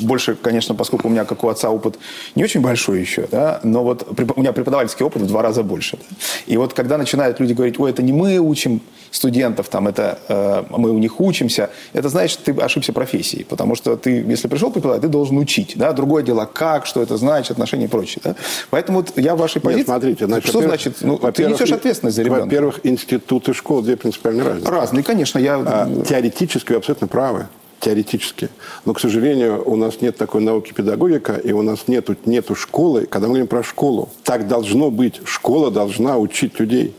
больше, 0.00 0.34
конечно, 0.34 0.74
поскольку 0.74 1.08
у 1.08 1.10
меня, 1.10 1.26
как 1.26 1.44
у 1.44 1.48
отца, 1.48 1.68
опыт 1.68 1.98
не 2.34 2.42
очень 2.42 2.62
большой 2.62 3.01
еще, 3.02 3.26
да, 3.30 3.60
но 3.62 3.84
вот 3.84 4.06
у 4.08 4.40
меня 4.40 4.52
преподавательский 4.52 5.04
опыт 5.04 5.22
в 5.22 5.26
два 5.26 5.42
раза 5.42 5.62
больше. 5.62 5.98
Да. 5.98 6.16
И 6.46 6.56
вот 6.56 6.72
когда 6.72 6.98
начинают 6.98 7.40
люди 7.40 7.52
говорить, 7.52 7.78
ой, 7.78 7.90
это 7.90 8.02
не 8.02 8.12
мы 8.12 8.38
учим 8.38 8.80
студентов, 9.10 9.68
там, 9.68 9.88
это 9.88 10.18
э, 10.28 10.64
мы 10.70 10.90
у 10.90 10.98
них 10.98 11.20
учимся, 11.20 11.70
это 11.92 12.08
значит, 12.08 12.40
ты 12.44 12.52
ошибся 12.52 12.92
профессией, 12.92 13.44
потому 13.44 13.74
что 13.74 13.96
ты, 13.96 14.10
если 14.10 14.48
пришел 14.48 14.70
преподавать, 14.70 15.02
ты 15.02 15.08
должен 15.08 15.36
учить, 15.38 15.74
да, 15.76 15.92
другое 15.92 16.22
дело, 16.22 16.48
как, 16.52 16.86
что 16.86 17.02
это 17.02 17.16
значит, 17.16 17.52
отношения 17.52 17.84
и 17.84 17.88
прочее, 17.88 18.20
да. 18.24 18.36
Поэтому 18.70 19.00
вот 19.00 19.12
я 19.16 19.34
в 19.34 19.38
вашей 19.38 19.60
позиции... 19.60 19.80
Нет, 19.80 19.86
смотрите, 19.86 20.26
значит, 20.26 20.48
что 20.48 20.62
значит, 20.62 20.96
ну, 21.02 21.18
ты 21.18 21.44
несешь 21.44 21.72
ответственность 21.72 22.16
за 22.16 22.22
ребенка. 22.22 22.44
Во-первых, 22.44 22.80
институты 22.84 23.50
и 23.50 23.54
школы 23.54 23.82
две 23.82 23.96
принципиально 23.96 24.44
разные. 24.44 24.70
Разные, 24.70 25.04
конечно, 25.04 25.38
я... 25.38 25.56
А, 25.56 25.90
теоретически 26.08 26.72
вы 26.72 26.78
абсолютно 26.78 27.06
правы 27.06 27.48
теоретически. 27.82 28.48
Но, 28.84 28.94
к 28.94 29.00
сожалению, 29.00 29.62
у 29.68 29.76
нас 29.76 30.00
нет 30.00 30.16
такой 30.16 30.40
науки 30.40 30.72
педагогика, 30.72 31.34
и 31.34 31.52
у 31.52 31.62
нас 31.62 31.88
нету, 31.88 32.16
нету 32.24 32.54
школы. 32.54 33.06
Когда 33.06 33.26
мы 33.26 33.32
говорим 33.32 33.48
про 33.48 33.62
школу, 33.62 34.08
так 34.22 34.46
должно 34.46 34.90
быть. 34.90 35.20
Школа 35.24 35.70
должна 35.70 36.16
учить 36.16 36.58
людей. 36.60 36.94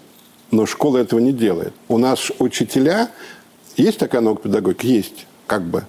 Но 0.52 0.66
школа 0.66 0.98
этого 0.98 1.20
не 1.20 1.32
делает. 1.32 1.74
У 1.88 1.98
нас 1.98 2.32
учителя... 2.38 3.10
Есть 3.78 3.98
такая 3.98 4.22
наука 4.22 4.44
педагогики? 4.44 4.86
Есть, 4.86 5.26
как 5.48 5.64
бы. 5.64 5.86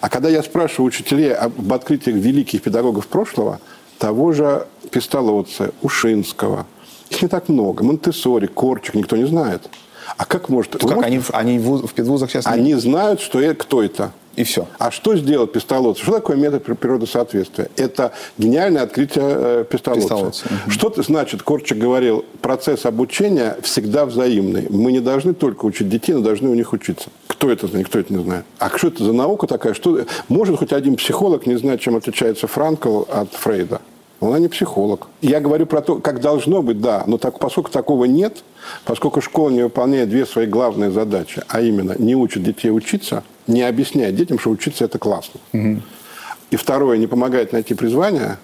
А 0.00 0.08
когда 0.08 0.28
я 0.28 0.42
спрашиваю 0.42 0.88
учителей 0.88 1.32
об 1.32 1.72
открытиях 1.72 2.16
великих 2.16 2.62
педагогов 2.62 3.06
прошлого, 3.06 3.60
того 3.98 4.32
же 4.32 4.66
Пестолоца, 4.90 5.72
Ушинского, 5.82 6.66
их 7.10 7.22
не 7.22 7.28
так 7.28 7.48
много, 7.48 7.84
Монтессори, 7.84 8.46
Корчик, 8.46 8.94
никто 8.94 9.16
не 9.16 9.26
знает. 9.26 9.68
А 10.16 10.24
как 10.24 10.48
может... 10.48 10.72
Как 10.72 10.82
может... 10.82 11.04
они, 11.04 11.20
они 11.32 11.58
в 11.58 11.92
педвузах 11.92 12.30
сейчас... 12.30 12.46
Они 12.46 12.74
знают, 12.74 13.20
что 13.20 13.40
это, 13.40 13.54
кто 13.54 13.82
это 13.82 14.12
и 14.38 14.44
все. 14.44 14.68
А 14.78 14.92
что 14.92 15.16
сделал 15.16 15.48
Пестолоцци? 15.48 16.02
Что 16.02 16.12
такое 16.12 16.36
метод 16.36 16.62
природосоответствия? 16.62 17.68
Это 17.76 18.12
гениальное 18.38 18.82
открытие 18.82 19.24
э, 19.26 19.64
Пестолоцци. 19.68 20.46
Угу. 20.46 20.70
Что 20.70 20.94
значит, 21.02 21.42
Корчик 21.42 21.76
говорил, 21.76 22.24
процесс 22.40 22.86
обучения 22.86 23.56
всегда 23.62 24.06
взаимный. 24.06 24.68
Мы 24.70 24.92
не 24.92 25.00
должны 25.00 25.34
только 25.34 25.64
учить 25.64 25.88
детей, 25.88 26.12
но 26.12 26.20
должны 26.20 26.48
у 26.50 26.54
них 26.54 26.72
учиться. 26.72 27.10
Кто 27.26 27.50
это? 27.50 27.66
Никто 27.76 27.98
это 27.98 28.14
не 28.14 28.22
знает. 28.22 28.44
А 28.60 28.70
что 28.76 28.88
это 28.88 29.02
за 29.02 29.12
наука 29.12 29.48
такая? 29.48 29.74
Что... 29.74 30.04
Может 30.28 30.58
хоть 30.58 30.72
один 30.72 30.94
психолог 30.94 31.46
не 31.46 31.58
знать, 31.58 31.80
чем 31.80 31.96
отличается 31.96 32.46
Франкл 32.46 33.02
от 33.08 33.32
Фрейда? 33.32 33.80
Он 34.20 34.36
не 34.40 34.48
психолог. 34.48 35.08
Я 35.20 35.40
говорю 35.40 35.66
про 35.66 35.80
то, 35.80 35.96
как 35.96 36.20
должно 36.20 36.62
быть, 36.62 36.80
да, 36.80 37.04
но 37.06 37.18
так, 37.18 37.38
поскольку 37.38 37.70
такого 37.70 38.04
нет, 38.04 38.44
поскольку 38.84 39.20
школа 39.20 39.50
не 39.50 39.62
выполняет 39.62 40.08
две 40.08 40.26
свои 40.26 40.46
главные 40.46 40.90
задачи, 40.90 41.42
а 41.48 41.60
именно 41.60 41.94
не 41.98 42.14
учит 42.14 42.42
детей 42.42 42.70
учиться, 42.70 43.24
не 43.46 43.62
объясняет 43.62 44.14
детям, 44.14 44.38
что 44.38 44.50
учиться 44.50 44.84
это 44.84 44.98
классно. 44.98 45.40
Угу. 45.52 45.82
И 46.50 46.56
второе, 46.56 46.98
не 46.98 47.06
помогает 47.06 47.52
найти 47.52 47.74
призвание. 47.74 48.38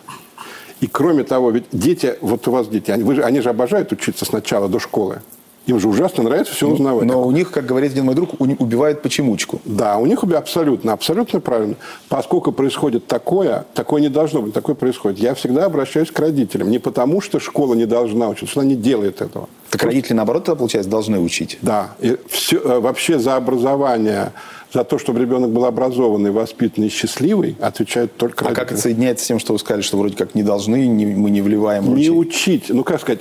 И 0.81 0.87
кроме 0.87 1.25
того, 1.25 1.51
ведь 1.51 1.67
дети, 1.73 2.17
вот 2.21 2.47
у 2.49 2.51
вас 2.51 2.69
дети, 2.69 2.91
они, 2.91 3.05
вы 3.05 3.21
они 3.23 3.41
же 3.41 3.49
обожают 3.49 3.93
учиться 3.93 4.25
сначала 4.25 4.69
до 4.69 4.79
школы. 4.79 5.23
Им 5.67 5.81
же 5.81 5.89
ужасно 5.89 6.23
нравится 6.25 6.53
все 6.53 6.67
Ну, 6.67 6.75
узнавать. 6.75 7.07
Но 7.07 7.23
у 7.23 7.31
них, 7.31 7.51
как 7.51 7.65
говорит 7.65 7.93
один 7.93 8.05
мой 8.05 8.15
друг, 8.15 8.39
убивает 8.39 9.01
почемучку. 9.01 9.63
Да, 9.65 9.97
у 9.97 10.05
них 10.07 10.23
абсолютно, 10.23 10.93
абсолютно 10.93 11.41
правильно. 11.41 11.77
Поскольку 12.09 12.53
происходит 12.53 13.07
такое, 13.07 13.65
такое 13.75 14.03
не 14.03 14.09
должно 14.09 14.43
быть, 14.43 14.53
такое 14.53 14.75
происходит. 14.75 15.19
Я 15.19 15.35
всегда 15.35 15.65
обращаюсь 15.65 16.11
к 16.11 16.19
родителям. 16.19 16.71
Не 16.71 16.79
потому, 16.79 17.21
что 17.21 17.41
школа 17.41 17.75
не 17.75 17.87
должна 17.87 18.29
учить, 18.29 18.51
что 18.51 18.61
она 18.61 18.69
не 18.69 18.77
делает 18.77 19.23
этого. 19.23 19.49
Так 19.71 19.83
родители, 19.83 20.13
наоборот, 20.13 20.45
получается, 20.45 20.91
должны 20.91 21.19
учить. 21.19 21.59
Да, 21.63 21.95
и 21.99 22.17
все, 22.29 22.59
э, 22.59 22.81
вообще 22.81 23.19
за 23.19 23.37
образование, 23.37 24.33
за 24.75 24.83
то, 24.85 24.99
чтобы 24.99 25.21
ребенок 25.21 25.51
был 25.51 25.65
образованный, 25.65 26.33
воспитанный, 26.33 26.89
счастливый, 26.89 27.57
отвечают 27.61 28.17
только 28.17 28.45
А 28.45 28.49
родители. 28.49 28.65
как 28.65 28.73
это 28.73 28.81
соединяется 28.81 29.25
с 29.25 29.29
тем, 29.29 29.39
что 29.39 29.53
вы 29.53 29.61
сказали, 29.61 29.83
что 29.83 29.97
вроде 29.97 30.17
как 30.17 30.35
не 30.35 30.43
должны, 30.43 30.87
не- 30.89 31.07
мы 31.07 31.31
не 31.31 31.41
вливаем 31.41 31.95
Не 31.95 32.11
учить? 32.11 32.65
ну 32.71 32.83
как 32.83 33.01
сказать, 33.01 33.21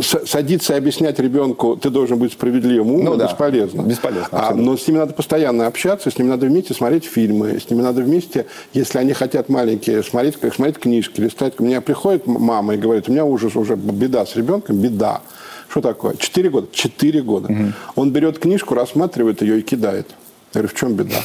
с- 0.00 0.26
садиться 0.26 0.74
и 0.74 0.76
объяснять 0.76 1.20
ребенку, 1.20 1.76
ты 1.76 1.90
должен 1.90 2.18
быть 2.18 2.32
справедливым, 2.32 2.90
умным, 2.90 3.12
Ну 3.12 3.16
да, 3.16 3.26
бесполезно. 3.26 3.82
бесполезно, 3.82 4.28
А, 4.32 4.52
но 4.54 4.76
с 4.76 4.86
ними 4.88 4.98
надо 4.98 5.12
постоянно 5.14 5.68
общаться, 5.68 6.10
с 6.10 6.18
ними 6.18 6.28
надо 6.28 6.46
вместе 6.46 6.74
смотреть 6.74 7.04
фильмы, 7.04 7.60
с 7.60 7.70
ними 7.70 7.80
надо 7.80 8.02
вместе, 8.02 8.46
если 8.72 8.98
они 8.98 9.12
хотят 9.12 9.48
маленькие, 9.48 10.02
смотреть, 10.02 10.36
как 10.38 10.54
смотреть 10.54 10.78
книжки, 10.78 11.20
листать. 11.20 11.54
У 11.60 11.64
меня 11.64 11.80
приходит 11.82 12.26
мама 12.26 12.74
и 12.74 12.78
говорит, 12.78 13.08
у 13.08 13.12
меня 13.12 13.24
ужас, 13.24 13.54
уже 13.54 13.76
беда 13.76 14.26
с 14.26 14.34
ребенком, 14.34 14.76
беда. 14.78 15.20
Что 15.68 15.80
такое? 15.80 16.16
Четыре 16.16 16.50
года. 16.50 16.66
Четыре 16.72 17.22
года. 17.22 17.48
Он 17.94 18.10
берет 18.10 18.38
книжку, 18.40 18.74
рассматривает 18.74 19.40
ее 19.42 19.60
и 19.60 19.62
кидает. 19.62 20.08
Я 20.54 20.60
говорю, 20.60 20.74
в 20.74 20.78
чем 20.78 20.94
беда? 20.94 21.16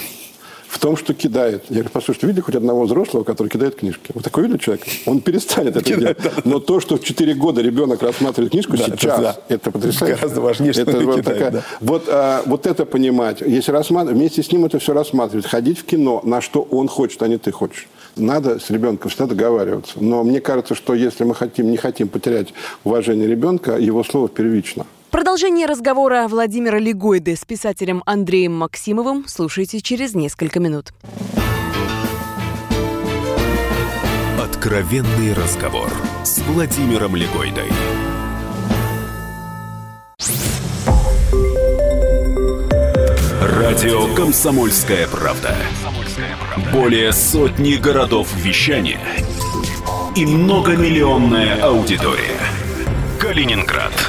В 0.67 0.77
том, 0.77 0.95
что 0.98 1.13
кидает. 1.15 1.63
Я 1.69 1.75
говорю, 1.77 1.89
послушайте, 1.91 2.27
видели 2.27 2.41
хоть 2.41 2.55
одного 2.55 2.83
взрослого, 2.86 3.24
который 3.24 3.48
кидает 3.50 3.75
книжки? 3.75 4.12
Вы 4.13 4.21
такой 4.21 4.43
видели 4.43 4.59
человек? 4.59 4.86
Он 5.07 5.19
перестанет 5.19 5.75
это 5.75 5.83
делать. 5.86 6.17
Но 6.45 6.59
то, 6.59 6.79
что 6.79 6.98
в 6.98 7.03
4 7.03 7.33
года 7.33 7.62
ребенок 7.62 8.01
рассматривает 8.03 8.51
книжку 8.51 8.77
Да, 8.77 8.83
это 8.86 8.98
сейчас, 8.98 9.19
да. 9.19 9.38
это, 9.50 9.71
потрясающе. 9.71 10.15
Гораздо 10.15 10.41
важнее, 10.41 10.74
что 10.74 10.81
Это 10.83 10.98
он 10.98 11.05
вот, 11.05 11.15
кидает, 11.17 11.38
такая- 11.39 11.51
да. 11.51 11.63
вот, 11.81 12.03
а, 12.07 12.43
вот 12.45 12.67
это 12.67 12.86
понимать. 12.86 13.41
Если 13.41 13.71
рассматривать, 13.71 14.17
вместе 14.19 14.43
с 14.43 14.51
ним 14.51 14.65
это 14.65 14.77
все 14.79 14.93
рассматривать, 14.93 15.48
ходить 15.48 15.79
в 15.79 15.86
кино, 15.86 16.21
на 16.24 16.39
что 16.39 16.62
он 16.62 16.88
хочет, 16.88 17.21
а 17.24 17.27
не 17.27 17.38
ты 17.38 17.51
хочешь. 17.51 17.88
Надо 18.15 18.59
с 18.59 18.69
ребенком 18.69 19.09
всегда 19.09 19.25
договариваться. 19.25 19.93
Но 20.00 20.24
мне 20.24 20.39
кажется, 20.39 20.75
что 20.75 20.93
если 20.93 21.24
мы 21.24 21.33
хотим, 21.36 21.71
не 21.71 21.77
хотим 21.77 22.09
потерять 22.09 22.53
уважение 22.83 23.27
ребенка, 23.27 23.77
его 23.77 24.03
слово 24.03 24.27
первично. 24.29 24.86
Продолжение 25.12 25.66
разговора 25.66 26.28
Владимира 26.28 26.78
Легойды 26.78 27.36
с 27.36 27.44
писателем 27.44 28.04
Андреем 28.06 28.54
Максимовым 28.56 29.28
слушайте 29.28 29.82
через 29.82 30.13
несколько 30.13 30.60
минут. 30.60 30.94
Откровенный 34.39 35.34
разговор 35.34 35.89
с 36.24 36.39
Владимиром 36.42 37.16
Легойдой. 37.16 37.70
Радио 43.42 44.13
«Комсомольская 44.13 45.08
правда». 45.08 45.56
Более 46.72 47.13
сотни 47.13 47.75
городов 47.75 48.32
вещания 48.36 49.01
и 50.16 50.25
многомиллионная 50.25 51.63
аудитория. 51.63 52.38
Калининград 53.20 54.09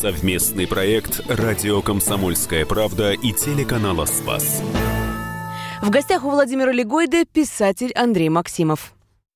Совместный 0.00 0.68
проект 0.68 1.22
«Радио 1.26 1.82
Комсомольская 1.82 2.64
правда» 2.64 3.14
и 3.14 3.32
телеканала 3.32 4.04
«Спас». 4.04 4.62
В 5.82 5.90
гостях 5.90 6.24
у 6.24 6.30
Владимира 6.30 6.70
Легойды 6.70 7.24
писатель 7.24 7.92
Андрей 7.94 8.28
Максимов. 8.28 8.92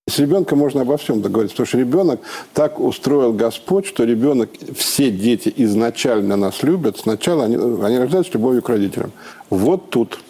С 0.09 0.21
ребенком 0.21 0.61
можно 0.61 0.83
обо 0.83 0.99
всем 0.99 1.21
договориться, 1.21 1.57
потому 1.57 1.67
что 1.67 1.79
ребенок 1.79 2.21
так 2.55 2.79
устроил 2.79 3.33
Господь, 3.33 3.87
что 3.87 4.05
ребенок, 4.05 4.51
все 4.77 5.11
дети 5.11 5.53
изначально 5.57 6.37
нас 6.37 6.63
любят, 6.63 6.97
сначала 6.97 7.47
они, 7.47 7.57
они 7.57 7.99
рождаются 7.99 8.31
с 8.31 8.35
любовью 8.35 8.63
к 8.63 8.69
родителям. 8.69 9.11
Вот 9.51 9.91
тут 9.91 10.21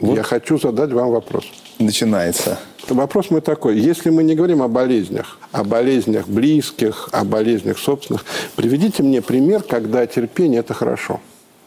я 0.00 0.22
хочу 0.22 0.58
задать 0.58 0.92
вам 0.92 1.10
вопрос. 1.10 1.44
Начинается. 1.78 2.58
Вопрос 2.88 3.30
мой 3.30 3.40
такой. 3.40 3.78
Если 3.78 4.10
мы 4.10 4.22
не 4.22 4.34
говорим 4.34 4.62
о 4.62 4.68
болезнях, 4.68 5.38
о 5.52 5.64
болезнях 5.64 6.28
близких, 6.28 7.08
о 7.12 7.24
болезнях 7.24 7.78
собственных, 7.78 8.24
приведите 8.56 9.02
мне 9.02 9.22
пример, 9.22 9.62
когда 9.62 10.06
терпение– 10.06 10.60
это 10.60 10.74
хорошо. 10.74 11.20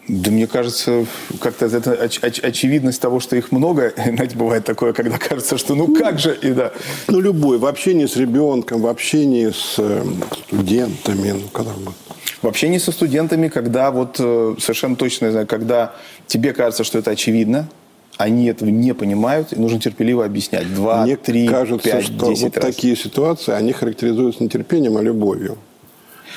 Да 0.08 0.30
мне 0.30 0.46
кажется, 0.46 1.04
как-то 1.40 1.66
это 1.66 1.92
оч- 1.92 2.20
оч- 2.22 2.40
очевидность 2.40 3.00
того, 3.00 3.20
что 3.20 3.36
их 3.36 3.52
много, 3.52 3.92
знаете, 3.96 4.36
бывает 4.36 4.64
такое, 4.64 4.94
когда 4.94 5.18
кажется, 5.18 5.58
что 5.58 5.74
ну 5.74 5.94
как 5.94 6.18
же, 6.18 6.36
и 6.40 6.52
да. 6.52 6.72
Ну, 7.08 7.20
любой. 7.20 7.58
В 7.58 7.66
общении 7.66 8.06
с 8.06 8.16
ребенком, 8.16 8.80
в 8.80 8.86
общении 8.86 9.50
с 9.50 9.74
э, 9.78 10.02
студентами, 10.46 11.32
ну, 11.32 11.48
когда 11.52 11.72
мы... 11.84 11.92
В 12.40 12.46
общении 12.46 12.78
со 12.78 12.90
студентами, 12.92 13.48
когда 13.48 13.90
вот 13.90 14.16
э, 14.18 14.54
совершенно 14.58 14.96
точно, 14.96 15.30
знаю, 15.30 15.46
когда 15.46 15.92
тебе 16.26 16.54
кажется, 16.54 16.84
что 16.84 16.98
это 16.98 17.10
очевидно, 17.10 17.68
они 18.18 18.46
этого 18.48 18.68
не 18.68 18.92
понимают, 18.94 19.52
и 19.52 19.56
нужно 19.56 19.80
терпеливо 19.80 20.24
объяснять. 20.24 20.72
Два, 20.74 21.04
Мне 21.04 21.16
три, 21.16 21.46
кажется, 21.48 21.90
пять, 21.90 22.04
что 22.04 22.28
десять 22.28 22.42
вот 22.44 22.56
раз. 22.56 22.64
такие 22.66 22.96
ситуации, 22.96 23.52
они 23.52 23.72
характеризуются 23.72 24.42
не 24.42 24.48
терпением, 24.50 24.96
а 24.98 25.02
любовью. 25.02 25.56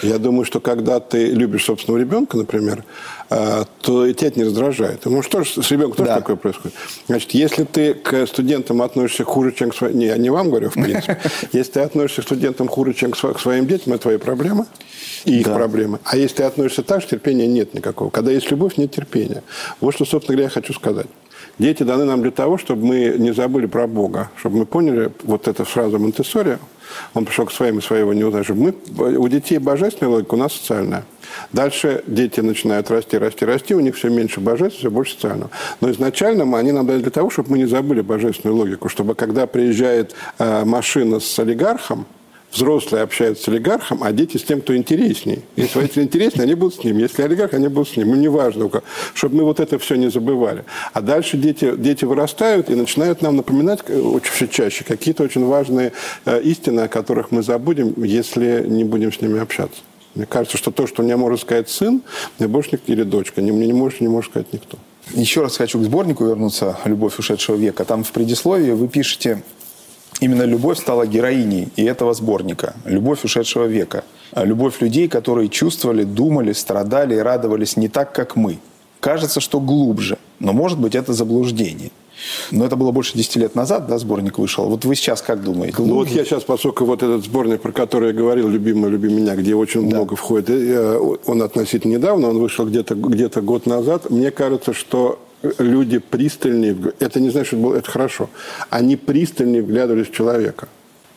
Я 0.03 0.17
думаю, 0.17 0.45
что 0.45 0.59
когда 0.59 0.99
ты 0.99 1.27
любишь 1.27 1.65
собственного 1.65 1.99
ребенка, 2.01 2.35
например, 2.37 2.83
э, 3.29 3.65
то 3.81 4.05
и 4.07 4.13
тебя 4.15 4.29
это 4.29 4.39
не 4.39 4.45
раздражает. 4.45 5.01
Ну 5.05 5.21
что 5.21 5.43
ж, 5.43 5.49
с 5.49 5.69
ребенком 5.69 5.97
тоже 5.97 6.09
Да. 6.09 6.15
такое 6.15 6.37
происходит. 6.37 6.75
Значит, 7.07 7.31
если 7.31 7.65
ты 7.65 7.93
к 7.93 8.25
студентам 8.25 8.81
относишься 8.81 9.25
хуже, 9.25 9.51
чем 9.51 9.69
к 9.69 9.75
своим... 9.75 9.99
Не, 9.99 10.05
я 10.07 10.17
не 10.17 10.31
вам 10.31 10.49
говорю, 10.49 10.69
в 10.71 10.73
принципе. 10.73 11.19
Если 11.51 11.73
ты 11.73 11.79
относишься 11.81 12.21
к 12.21 12.25
студентам 12.25 12.67
хуже, 12.67 12.93
чем 12.95 13.11
к 13.11 13.15
сво- 13.17 13.33
к 13.35 13.39
своим 13.39 13.67
детям, 13.67 13.93
это 13.93 14.03
твои 14.03 14.17
проблемы 14.17 14.65
и 15.25 15.39
их 15.41 15.45
Да. 15.45 15.53
проблемы. 15.55 15.99
А 16.03 16.17
если 16.17 16.37
ты 16.37 16.43
относишься 16.43 16.81
так 16.81 17.01
же, 17.01 17.07
терпения 17.07 17.45
нет 17.45 17.75
никакого. 17.75 18.09
Когда 18.09 18.31
есть 18.31 18.49
любовь, 18.49 18.77
нет 18.77 18.91
терпения. 18.91 19.43
Вот 19.81 19.93
что, 19.93 20.05
собственно 20.05 20.35
говоря, 20.37 20.45
я 20.45 20.49
хочу 20.49 20.73
сказать. 20.73 21.07
Дети 21.61 21.83
даны 21.83 22.05
нам 22.05 22.23
для 22.23 22.31
того, 22.31 22.57
чтобы 22.57 22.87
мы 22.87 23.15
не 23.19 23.33
забыли 23.33 23.67
про 23.67 23.85
Бога, 23.85 24.31
чтобы 24.35 24.57
мы 24.57 24.65
поняли 24.65 25.11
вот 25.21 25.47
эту 25.47 25.63
фразу 25.63 25.99
Монтессори, 25.99 26.57
он 27.13 27.23
пришел 27.23 27.45
к 27.45 27.51
своим 27.51 27.77
и 27.77 27.81
своего 27.83 28.13
не 28.13 28.43
чтобы 28.43 28.73
мы, 28.97 29.15
у 29.15 29.27
детей 29.27 29.59
божественная 29.59 30.11
логика, 30.11 30.33
у 30.33 30.37
нас 30.37 30.53
социальная. 30.53 31.03
Дальше 31.53 32.03
дети 32.07 32.39
начинают 32.39 32.89
расти, 32.89 33.15
расти, 33.15 33.45
расти, 33.45 33.75
у 33.75 33.79
них 33.79 33.95
все 33.95 34.09
меньше 34.09 34.39
божественного, 34.39 34.79
все 34.79 34.89
больше 34.89 35.13
социального. 35.13 35.51
Но 35.81 35.91
изначально 35.91 36.45
мы, 36.45 36.57
они 36.57 36.71
нам 36.71 36.87
дали 36.87 37.01
для 37.03 37.11
того, 37.11 37.29
чтобы 37.29 37.51
мы 37.51 37.59
не 37.59 37.67
забыли 37.67 38.01
божественную 38.01 38.57
логику, 38.57 38.89
чтобы 38.89 39.13
когда 39.13 39.45
приезжает 39.45 40.15
э, 40.39 40.65
машина 40.65 41.19
с 41.19 41.37
олигархом, 41.37 42.07
взрослые 42.51 43.03
общаются 43.03 43.45
с 43.45 43.47
олигархом, 43.47 44.03
а 44.03 44.11
дети 44.11 44.37
с 44.37 44.43
тем, 44.43 44.61
кто 44.61 44.75
интересней. 44.75 45.39
Если 45.55 45.79
водитель 45.79 46.03
интереснее, 46.03 46.43
они 46.43 46.55
будут 46.55 46.75
с 46.75 46.83
ним. 46.83 46.97
Если 46.97 47.21
олигарх, 47.21 47.53
они 47.53 47.67
будут 47.67 47.89
с 47.89 47.97
ним. 47.97 48.09
Ну, 48.09 48.15
неважно, 48.15 48.65
у 48.65 48.69
кого. 48.69 48.83
чтобы 49.13 49.37
мы 49.37 49.43
вот 49.43 49.59
это 49.59 49.79
все 49.79 49.95
не 49.95 50.09
забывали. 50.09 50.63
А 50.93 51.01
дальше 51.01 51.37
дети, 51.37 51.73
дети 51.77 52.05
вырастают 52.05 52.69
и 52.69 52.75
начинают 52.75 53.21
нам 53.21 53.35
напоминать 53.37 53.79
э, 53.87 53.99
очень 53.99 54.31
все 54.31 54.47
чаще 54.47 54.83
какие-то 54.83 55.23
очень 55.23 55.45
важные 55.45 55.93
э, 56.25 56.41
истины, 56.41 56.81
о 56.81 56.87
которых 56.87 57.31
мы 57.31 57.43
забудем, 57.43 57.93
если 58.03 58.65
не 58.67 58.83
будем 58.83 59.11
с 59.13 59.21
ними 59.21 59.39
общаться. 59.39 59.81
Мне 60.15 60.25
кажется, 60.25 60.57
что 60.57 60.71
то, 60.71 60.87
что 60.87 61.03
мне 61.03 61.15
может 61.15 61.41
сказать 61.41 61.69
сын, 61.69 62.01
мне 62.37 62.47
больше 62.47 62.71
никто, 62.73 62.91
или 62.91 63.03
дочка, 63.03 63.41
не- 63.41 63.51
мне 63.53 63.67
не 63.67 63.73
может, 63.73 64.01
не 64.01 64.09
может 64.09 64.31
сказать 64.31 64.51
никто. 64.51 64.77
Еще 65.13 65.41
раз 65.41 65.57
хочу 65.57 65.79
к 65.79 65.83
сборнику 65.83 66.25
вернуться 66.25 66.77
«Любовь 66.85 67.17
ушедшего 67.17 67.55
века». 67.55 67.85
Там 67.85 68.03
в 68.03 68.11
предисловии 68.11 68.71
вы 68.71 68.87
пишете, 68.87 69.41
именно 70.21 70.43
любовь 70.43 70.79
стала 70.79 71.05
героиней 71.05 71.67
и 71.75 71.83
этого 71.83 72.13
сборника. 72.13 72.75
Любовь 72.85 73.25
ушедшего 73.25 73.65
века. 73.65 74.05
А 74.31 74.45
Любовь 74.45 74.79
людей, 74.79 75.09
которые 75.09 75.49
чувствовали, 75.49 76.03
думали, 76.05 76.53
страдали 76.53 77.15
и 77.15 77.19
радовались 77.19 77.75
не 77.75 77.89
так, 77.89 78.13
как 78.13 78.37
мы. 78.37 78.59
Кажется, 79.01 79.41
что 79.41 79.59
глубже, 79.59 80.17
но 80.39 80.53
может 80.53 80.79
быть 80.79 80.95
это 80.95 81.11
заблуждение. 81.11 81.91
Но 82.51 82.65
это 82.65 82.75
было 82.75 82.91
больше 82.91 83.17
10 83.17 83.35
лет 83.37 83.55
назад, 83.55 83.87
да, 83.87 83.97
сборник 83.97 84.37
вышел. 84.37 84.65
Вот 84.65 84.85
вы 84.85 84.95
сейчас 84.95 85.23
как 85.23 85.43
думаете? 85.43 85.75
Ну 85.79 85.95
вот 85.95 86.09
я 86.09 86.23
сейчас, 86.23 86.43
поскольку 86.43 86.85
вот 86.85 87.01
этот 87.01 87.25
сборник, 87.25 87.61
про 87.61 87.71
который 87.71 88.09
я 88.09 88.13
говорил, 88.13 88.47
«Любимый, 88.47 88.91
люби 88.91 89.11
меня», 89.11 89.35
где 89.35 89.55
очень 89.55 89.81
много 89.81 90.15
входит, 90.15 90.49
э, 90.49 91.17
он 91.25 91.41
относительно 91.41 91.93
недавно, 91.93 92.29
он 92.29 92.37
вышел 92.37 92.65
где-то 92.65 92.93
где 92.93 93.27
год 93.27 93.65
назад, 93.65 94.11
мне 94.11 94.29
кажется, 94.29 94.73
что 94.73 95.19
люди 95.57 95.97
пристальнее, 95.99 96.75
это 96.99 97.19
не 97.19 97.29
значит, 97.29 97.59
что 97.59 97.75
это 97.75 97.89
хорошо, 97.89 98.29
они 98.69 98.95
пристальнее 98.95 99.61
вглядывались 99.61 100.07
в 100.07 100.13
человека. 100.13 100.67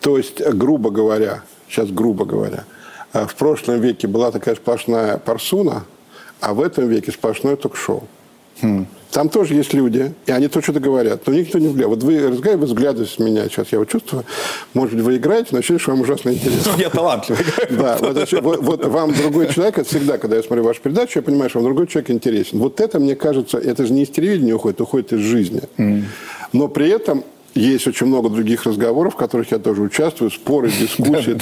То 0.01 0.19
есть, 0.19 0.41
э, 0.41 0.53
грубо 0.53 0.91
говоря, 0.91 1.43
сейчас 1.69 1.91
грубо 1.91 2.25
говоря, 2.25 2.65
э, 3.13 3.27
в 3.27 3.35
прошлом 3.35 3.81
веке 3.81 4.07
была 4.07 4.31
такая 4.31 4.55
сплошная 4.55 5.19
парсуна, 5.19 5.85
а 6.41 6.55
в 6.55 6.61
этом 6.61 6.89
веке 6.89 7.13
сплошное 7.13 7.57
ток-шоу. 7.57 8.07
Там 9.15 9.29
тоже 9.29 9.55
есть 9.55 9.73
люди, 9.73 10.13
и 10.27 10.33
они 10.33 10.49
то 10.49 10.61
что-то 10.61 10.81
говорят, 10.81 11.25
но 11.25 11.35
никто 11.35 11.61
не 11.61 11.69
взгляд. 11.69 11.87
Вот 11.87 12.03
вы 12.03 12.19
разговариваете, 12.19 12.75
взгляды 12.75 13.07
с 13.07 13.21
меня 13.21 13.45
сейчас, 13.45 13.69
я 13.71 13.79
вот 13.79 13.89
чувствую, 13.89 14.25
может 14.75 14.97
быть, 14.97 15.05
вы 15.05 15.17
играете, 15.19 15.51
но 15.53 15.59
ощущение, 15.59 15.79
что 15.79 15.93
вам 15.93 16.01
ужасно 16.01 16.31
интересно. 16.31 16.73
Я 16.77 16.91
талантливый. 16.91 17.45
Да, 17.71 17.97
вот, 18.01 18.85
вам 18.87 19.15
другой 19.15 19.53
человек, 19.53 19.79
это 19.79 19.89
всегда, 19.89 20.19
когда 20.19 20.35
я 20.35 20.43
смотрю 20.43 20.65
вашу 20.65 20.81
передачу, 20.81 21.21
я 21.21 21.23
понимаю, 21.23 21.49
что 21.49 21.61
вам 21.61 21.67
другой 21.67 21.87
человек 21.87 22.11
интересен. 22.11 22.59
Вот 22.59 22.81
это, 22.81 22.99
мне 22.99 23.15
кажется, 23.15 23.57
это 23.57 23.87
же 23.87 23.93
не 23.93 24.03
из 24.03 24.09
телевидения 24.09 24.53
уходит, 24.53 24.81
уходит 24.81 25.13
из 25.13 25.21
жизни. 25.21 25.63
Но 26.53 26.67
при 26.67 26.89
этом 26.89 27.23
есть 27.55 27.87
очень 27.87 28.09
много 28.09 28.31
других 28.31 28.65
разговоров, 28.65 29.15
в 29.15 29.17
которых 29.17 29.53
я 29.53 29.61
тоже 29.61 29.83
участвую, 29.83 30.33
споры, 30.33 30.71
дискуссии. 30.81 31.39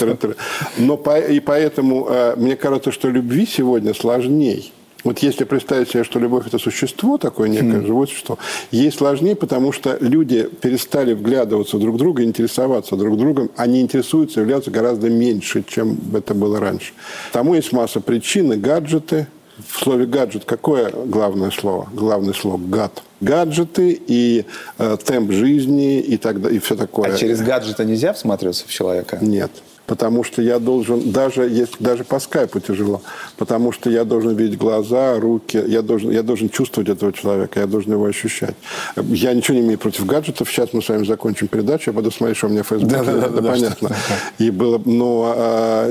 Но 0.76 1.02
и 1.16 1.40
поэтому 1.40 2.06
э, 2.10 2.34
мне 2.36 2.54
кажется, 2.54 2.92
что 2.92 3.08
любви 3.08 3.46
сегодня 3.46 3.94
сложнее. 3.94 4.64
Вот 5.04 5.18
если 5.18 5.44
представить 5.44 5.90
себе, 5.90 6.04
что 6.04 6.18
любовь– 6.18 6.46
это 6.46 6.58
существо, 6.58 7.18
такое 7.18 7.48
некое 7.48 7.80
mm. 7.80 7.86
живое 7.86 8.06
существо, 8.06 8.38
ей 8.70 8.92
сложнее, 8.92 9.34
потому 9.34 9.72
что 9.72 9.96
люди 10.00 10.48
перестали 10.60 11.12
вглядываться 11.12 11.78
друг 11.78 11.96
в 11.96 11.98
друга, 11.98 12.22
интересоваться 12.22 12.96
друг 12.96 13.18
другом. 13.18 13.50
Они 13.56 13.80
интересуются, 13.80 14.40
являются 14.40 14.70
гораздо 14.70 15.10
меньше, 15.10 15.64
чем 15.66 15.98
это 16.14 16.34
было 16.34 16.60
раньше. 16.60 16.92
Тому 17.32 17.54
есть 17.54 17.72
масса 17.72 18.00
причин, 18.00 18.52
и 18.52 18.56
гаджеты. 18.56 19.26
В 19.68 19.80
слове 19.80 20.06
«гаджет» 20.06 20.44
какое 20.46 20.90
главное 20.90 21.50
слово? 21.50 21.86
Главное 21.92 22.32
слово 22.32 22.58
«гад». 22.58 23.02
Гаджеты 23.20 24.00
и 24.06 24.46
э, 24.78 24.96
темп 25.04 25.30
жизни 25.30 26.00
и, 26.00 26.16
так, 26.16 26.38
и 26.50 26.58
все 26.58 26.74
такое. 26.74 27.12
А 27.12 27.16
через 27.16 27.42
гаджеты 27.42 27.84
нельзя 27.84 28.14
всматриваться 28.14 28.66
в 28.66 28.70
человека? 28.70 29.18
Нет 29.20 29.50
потому 29.86 30.24
что 30.24 30.42
я 30.42 30.58
должен, 30.58 31.10
даже 31.10 31.42
если 31.42 31.76
даже 31.80 32.04
по 32.04 32.18
скайпу 32.20 32.60
тяжело, 32.60 33.02
потому 33.36 33.72
что 33.72 33.90
я 33.90 34.04
должен 34.04 34.34
видеть 34.36 34.58
глаза, 34.58 35.18
руки, 35.18 35.62
я 35.66 35.82
должен, 35.82 36.10
я 36.10 36.22
должен 36.22 36.48
чувствовать 36.48 36.88
этого 36.88 37.12
человека, 37.12 37.60
я 37.60 37.66
должен 37.66 37.92
его 37.92 38.04
ощущать. 38.04 38.54
Я 38.96 39.34
ничего 39.34 39.56
не 39.56 39.62
имею 39.62 39.78
против 39.78 40.06
гаджетов. 40.06 40.50
Сейчас 40.50 40.72
мы 40.72 40.82
с 40.82 40.88
вами 40.88 41.04
закончим 41.04 41.48
передачу, 41.48 41.90
я 41.90 41.92
буду 41.92 42.10
смотреть, 42.10 42.38
что 42.38 42.46
у 42.46 42.50
меня 42.50 42.62
в 42.62 42.68
Фейсбуке. 42.68 42.96
Да, 42.96 43.04
да, 43.04 43.12
да, 43.12 43.28
да, 43.28 43.50
понятно. 43.50 43.96
И 44.38 44.50
было, 44.50 44.80
но 44.84 45.34
а, 45.36 45.90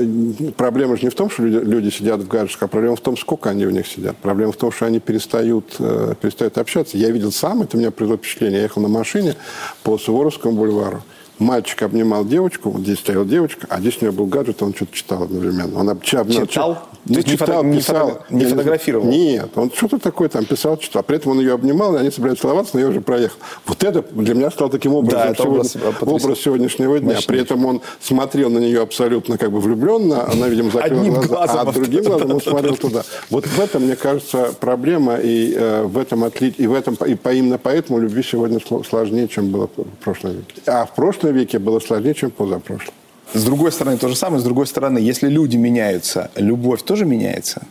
проблема 0.56 0.96
же 0.96 1.02
не 1.04 1.10
в 1.10 1.14
том, 1.14 1.30
что 1.30 1.42
люди, 1.42 1.64
люди 1.64 1.90
сидят 1.90 2.20
в 2.20 2.28
гаджетах, 2.28 2.62
а 2.62 2.68
проблема 2.68 2.96
в 2.96 3.00
том, 3.00 3.16
сколько 3.16 3.50
они 3.50 3.66
в 3.66 3.72
них 3.72 3.86
сидят. 3.86 4.16
Проблема 4.16 4.52
в 4.52 4.56
том, 4.56 4.72
что 4.72 4.86
они 4.86 5.00
перестают, 5.00 5.76
э, 5.78 6.14
перестают 6.20 6.58
общаться. 6.58 6.96
Я 6.96 7.10
видел 7.10 7.32
сам, 7.32 7.62
это 7.62 7.76
у 7.76 7.80
меня 7.80 7.90
произвело 7.90 8.18
впечатление. 8.18 8.58
Я 8.58 8.62
ехал 8.64 8.82
на 8.82 8.88
машине 8.88 9.36
по 9.82 9.98
Суворовскому 9.98 10.56
бульвару 10.56 11.02
мальчик 11.42 11.82
обнимал 11.82 12.24
девочку, 12.24 12.70
вот 12.70 12.82
здесь 12.82 12.98
стояла 12.98 13.24
девочка, 13.24 13.66
а 13.68 13.80
здесь 13.80 13.98
у 14.00 14.04
нее 14.04 14.12
был 14.12 14.26
гаджет, 14.26 14.62
он 14.62 14.74
что-то 14.74 14.94
читал 14.94 15.24
одновременно. 15.24 15.78
Он 15.78 16.00
читал? 16.00 16.46
читал? 16.46 16.78
Не, 17.04 17.16
не, 17.16 17.24
читал, 17.24 17.64
не, 17.64 17.78
писал, 17.78 18.24
не 18.30 18.44
фотографировал? 18.44 19.06
Нет, 19.06 19.50
он 19.56 19.72
что-то 19.72 19.98
такое 19.98 20.28
там 20.28 20.44
писал, 20.44 20.76
читал. 20.76 21.02
При 21.02 21.16
этом 21.16 21.32
он 21.32 21.40
ее 21.40 21.54
обнимал, 21.54 21.96
и 21.96 21.98
они 21.98 22.12
собирались 22.12 22.38
целоваться, 22.38 22.76
но 22.76 22.80
я 22.80 22.88
уже 22.88 23.00
проехал. 23.00 23.38
Вот 23.66 23.82
это 23.82 24.04
для 24.12 24.34
меня 24.34 24.52
стало 24.52 24.70
таким 24.70 24.94
образом 24.94 25.18
да, 25.18 25.34
сегодня, 25.34 25.58
образ, 25.58 25.76
образ 26.00 26.38
сегодняшнего 26.38 27.00
дня. 27.00 27.08
Мощнейший. 27.08 27.26
При 27.26 27.40
этом 27.40 27.66
он 27.66 27.80
смотрел 28.00 28.50
на 28.50 28.58
нее 28.58 28.82
абсолютно 28.82 29.36
как 29.36 29.50
бы 29.50 29.58
влюбленно, 29.58 30.30
она, 30.30 30.46
видимо, 30.46 30.70
закрыла 30.70 31.00
Одним 31.00 31.14
глаза, 31.14 31.54
глазом, 31.54 31.68
а 31.68 31.72
другим 31.72 32.04
глазом 32.04 32.34
он 32.34 32.40
смотрел 32.40 32.76
туда. 32.76 33.02
Вот 33.30 33.46
в 33.46 33.58
этом, 33.58 33.82
мне 33.82 33.96
кажется, 33.96 34.54
проблема, 34.60 35.16
и 35.16 35.54
э, 35.56 35.82
в 35.82 35.98
этом 35.98 36.22
отлить, 36.22 36.54
и 36.58 36.68
в 36.68 36.72
этом, 36.72 36.94
и 36.94 37.16
по, 37.16 37.32
именно 37.32 37.58
поэтому 37.58 37.98
любви 37.98 38.22
сегодня 38.22 38.60
сложнее, 38.88 39.26
чем 39.26 39.50
было 39.50 39.68
в 39.76 40.04
прошлом 40.04 40.32
веке. 40.32 40.54
А 40.66 40.86
в 40.86 40.94
прошлом 40.94 41.31
веке 41.32 41.58
было 41.58 41.80
сложнее, 41.80 42.14
чем 42.14 42.30
позапрошлом. 42.30 42.94
С 43.34 43.44
другой 43.44 43.72
стороны, 43.72 43.96
то 43.96 44.08
же 44.08 44.16
самое. 44.16 44.40
С 44.40 44.44
другой 44.44 44.66
стороны, 44.66 44.98
если 44.98 45.28
люди 45.28 45.56
меняются, 45.56 46.30
любовь 46.36 46.82
тоже 46.82 47.04
меняется? 47.04 47.62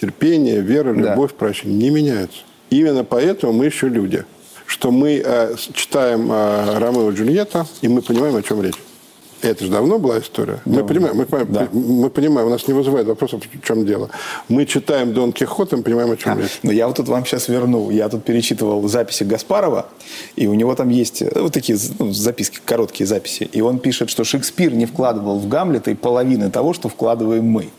Терпение, 0.00 0.60
вера, 0.60 0.92
любовь, 0.92 1.30
да. 1.32 1.36
прощение 1.38 1.76
не 1.76 1.90
меняются. 1.90 2.38
Именно 2.70 3.04
поэтому 3.04 3.52
мы 3.52 3.66
еще 3.66 3.88
люди. 3.88 4.24
Что 4.66 4.90
мы 4.90 5.20
э, 5.24 5.56
читаем 5.74 6.30
э, 6.30 6.78
Ромео 6.78 7.10
и 7.10 7.14
Джульетта, 7.14 7.66
и 7.82 7.88
мы 7.88 8.02
понимаем, 8.02 8.36
о 8.36 8.42
чем 8.42 8.62
речь. 8.62 8.76
Это 9.42 9.64
же 9.64 9.70
давно 9.70 9.98
была 9.98 10.18
история. 10.18 10.60
Да. 10.64 10.80
Мы 10.80 10.86
понимаем, 10.86 11.16
мы, 11.16 11.24
понимаем, 11.24 11.52
да. 11.52 11.68
мы 11.72 12.10
понимаем, 12.10 12.48
у 12.48 12.50
нас 12.50 12.68
не 12.68 12.74
вызывает 12.74 13.06
вопросов, 13.06 13.42
в 13.50 13.66
чем 13.66 13.86
дело. 13.86 14.10
Мы 14.48 14.66
читаем 14.66 15.14
Дон 15.14 15.32
Кихота, 15.32 15.76
мы 15.76 15.82
понимаем, 15.82 16.10
о 16.10 16.16
чем 16.16 16.32
а, 16.32 16.36
речь. 16.36 16.60
Но 16.62 16.72
я 16.72 16.86
вот 16.86 16.96
тут 16.96 17.08
вам 17.08 17.24
сейчас 17.24 17.48
верну. 17.48 17.90
Я 17.90 18.08
тут 18.08 18.24
перечитывал 18.24 18.86
записи 18.88 19.24
Гаспарова, 19.24 19.86
и 20.36 20.46
у 20.46 20.54
него 20.54 20.74
там 20.74 20.90
есть 20.90 21.22
э, 21.22 21.30
вот 21.34 21.52
такие 21.52 21.78
ну, 21.98 22.12
записки, 22.12 22.60
короткие 22.64 23.06
записи. 23.06 23.44
И 23.44 23.60
он 23.62 23.78
пишет, 23.78 24.10
что 24.10 24.24
Шекспир 24.24 24.74
не 24.74 24.86
вкладывал 24.86 25.38
в 25.38 25.48
Гамлета 25.48 25.90
и 25.90 25.94
половины 25.94 26.50
того, 26.50 26.74
что 26.74 26.88
вкладываем 26.88 27.44
мы. 27.44 27.70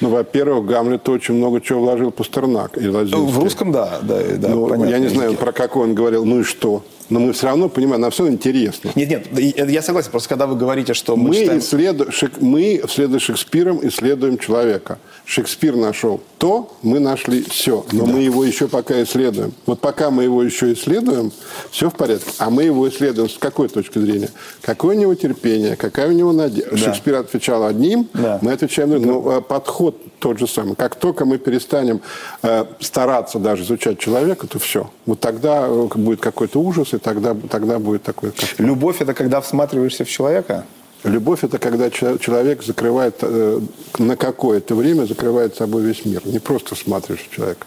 Ну, 0.00 0.10
во-первых, 0.10 0.66
Гамлет 0.66 1.08
очень 1.08 1.34
много 1.34 1.60
чего 1.60 1.80
вложил 1.80 2.10
Пастернак 2.10 2.76
и. 2.76 2.88
В 2.88 3.38
русском, 3.38 3.72
да. 3.72 4.00
да, 4.02 4.18
да 4.36 4.48
ну, 4.48 4.66
понятно. 4.66 4.90
Я 4.90 4.98
не 4.98 5.08
знаю, 5.08 5.34
про 5.34 5.52
какой 5.52 5.84
он 5.84 5.94
говорил, 5.94 6.24
ну 6.24 6.40
и 6.40 6.42
что? 6.42 6.82
Но 7.08 7.20
мы 7.20 7.32
все 7.32 7.46
равно 7.46 7.68
понимаем, 7.68 8.00
нам 8.00 8.10
все 8.10 8.26
интересно. 8.28 8.90
Нет, 8.94 9.32
нет, 9.32 9.70
я 9.70 9.82
согласен. 9.82 10.10
Просто 10.10 10.28
когда 10.28 10.46
вы 10.46 10.56
говорите, 10.56 10.94
что 10.94 11.16
мы, 11.16 11.28
мы, 11.28 11.34
читаем... 11.36 11.58
исследу... 11.60 12.08
мы 12.40 12.82
вслед 12.86 13.20
Шекспиром 13.20 13.86
исследуем 13.86 14.38
человека. 14.38 14.98
Шекспир 15.24 15.76
нашел 15.76 16.20
то, 16.46 16.68
мы 16.82 17.00
нашли 17.00 17.42
все. 17.42 17.84
Но 17.90 18.06
да. 18.06 18.12
мы 18.12 18.20
его 18.20 18.44
еще 18.44 18.68
пока 18.68 19.02
исследуем. 19.02 19.52
Вот 19.66 19.80
пока 19.80 20.10
мы 20.12 20.22
его 20.22 20.44
еще 20.44 20.72
исследуем, 20.74 21.32
все 21.72 21.90
в 21.90 21.94
порядке. 21.96 22.30
А 22.38 22.50
мы 22.50 22.62
его 22.62 22.88
исследуем 22.88 23.28
с 23.28 23.36
какой 23.36 23.68
точки 23.68 23.98
зрения? 23.98 24.30
Какое 24.62 24.94
у 24.94 25.00
него 25.00 25.12
терпение, 25.16 25.74
какая 25.74 26.06
у 26.06 26.12
него 26.12 26.30
надежда. 26.30 26.70
Да. 26.70 26.76
Шекспир 26.76 27.16
отвечал 27.16 27.64
одним, 27.64 28.08
да. 28.14 28.38
мы 28.42 28.52
отвечаем 28.52 28.90
другим. 28.90 29.08
Но 29.08 29.38
э, 29.38 29.40
подход 29.40 29.96
тот 30.20 30.38
же 30.38 30.46
самый. 30.46 30.76
Как 30.76 30.94
только 30.94 31.24
мы 31.24 31.38
перестанем 31.38 32.00
э, 32.44 32.64
стараться 32.78 33.40
даже 33.40 33.64
изучать 33.64 33.98
человека, 33.98 34.46
то 34.46 34.60
все. 34.60 34.88
Вот 35.04 35.18
тогда 35.18 35.66
э, 35.66 35.88
будет 35.96 36.20
какой-то 36.20 36.60
ужас, 36.60 36.94
и 36.94 36.98
тогда, 36.98 37.34
тогда 37.50 37.80
будет 37.80 38.04
такой... 38.04 38.32
Любовь– 38.58 38.98
это 39.00 39.14
когда 39.14 39.40
всматриваешься 39.40 40.04
в 40.04 40.08
человека? 40.08 40.64
Любовь– 41.06 41.40
это 41.44 41.58
когда 41.58 41.88
человек 41.90 42.62
закрывает, 42.64 43.16
э, 43.22 43.60
на 43.98 44.16
какое-то 44.16 44.74
время 44.74 45.04
закрывает 45.04 45.54
собой 45.54 45.82
весь 45.82 46.04
мир. 46.04 46.22
Не 46.24 46.40
просто 46.40 46.74
смотришь 46.74 47.28
человека. 47.30 47.66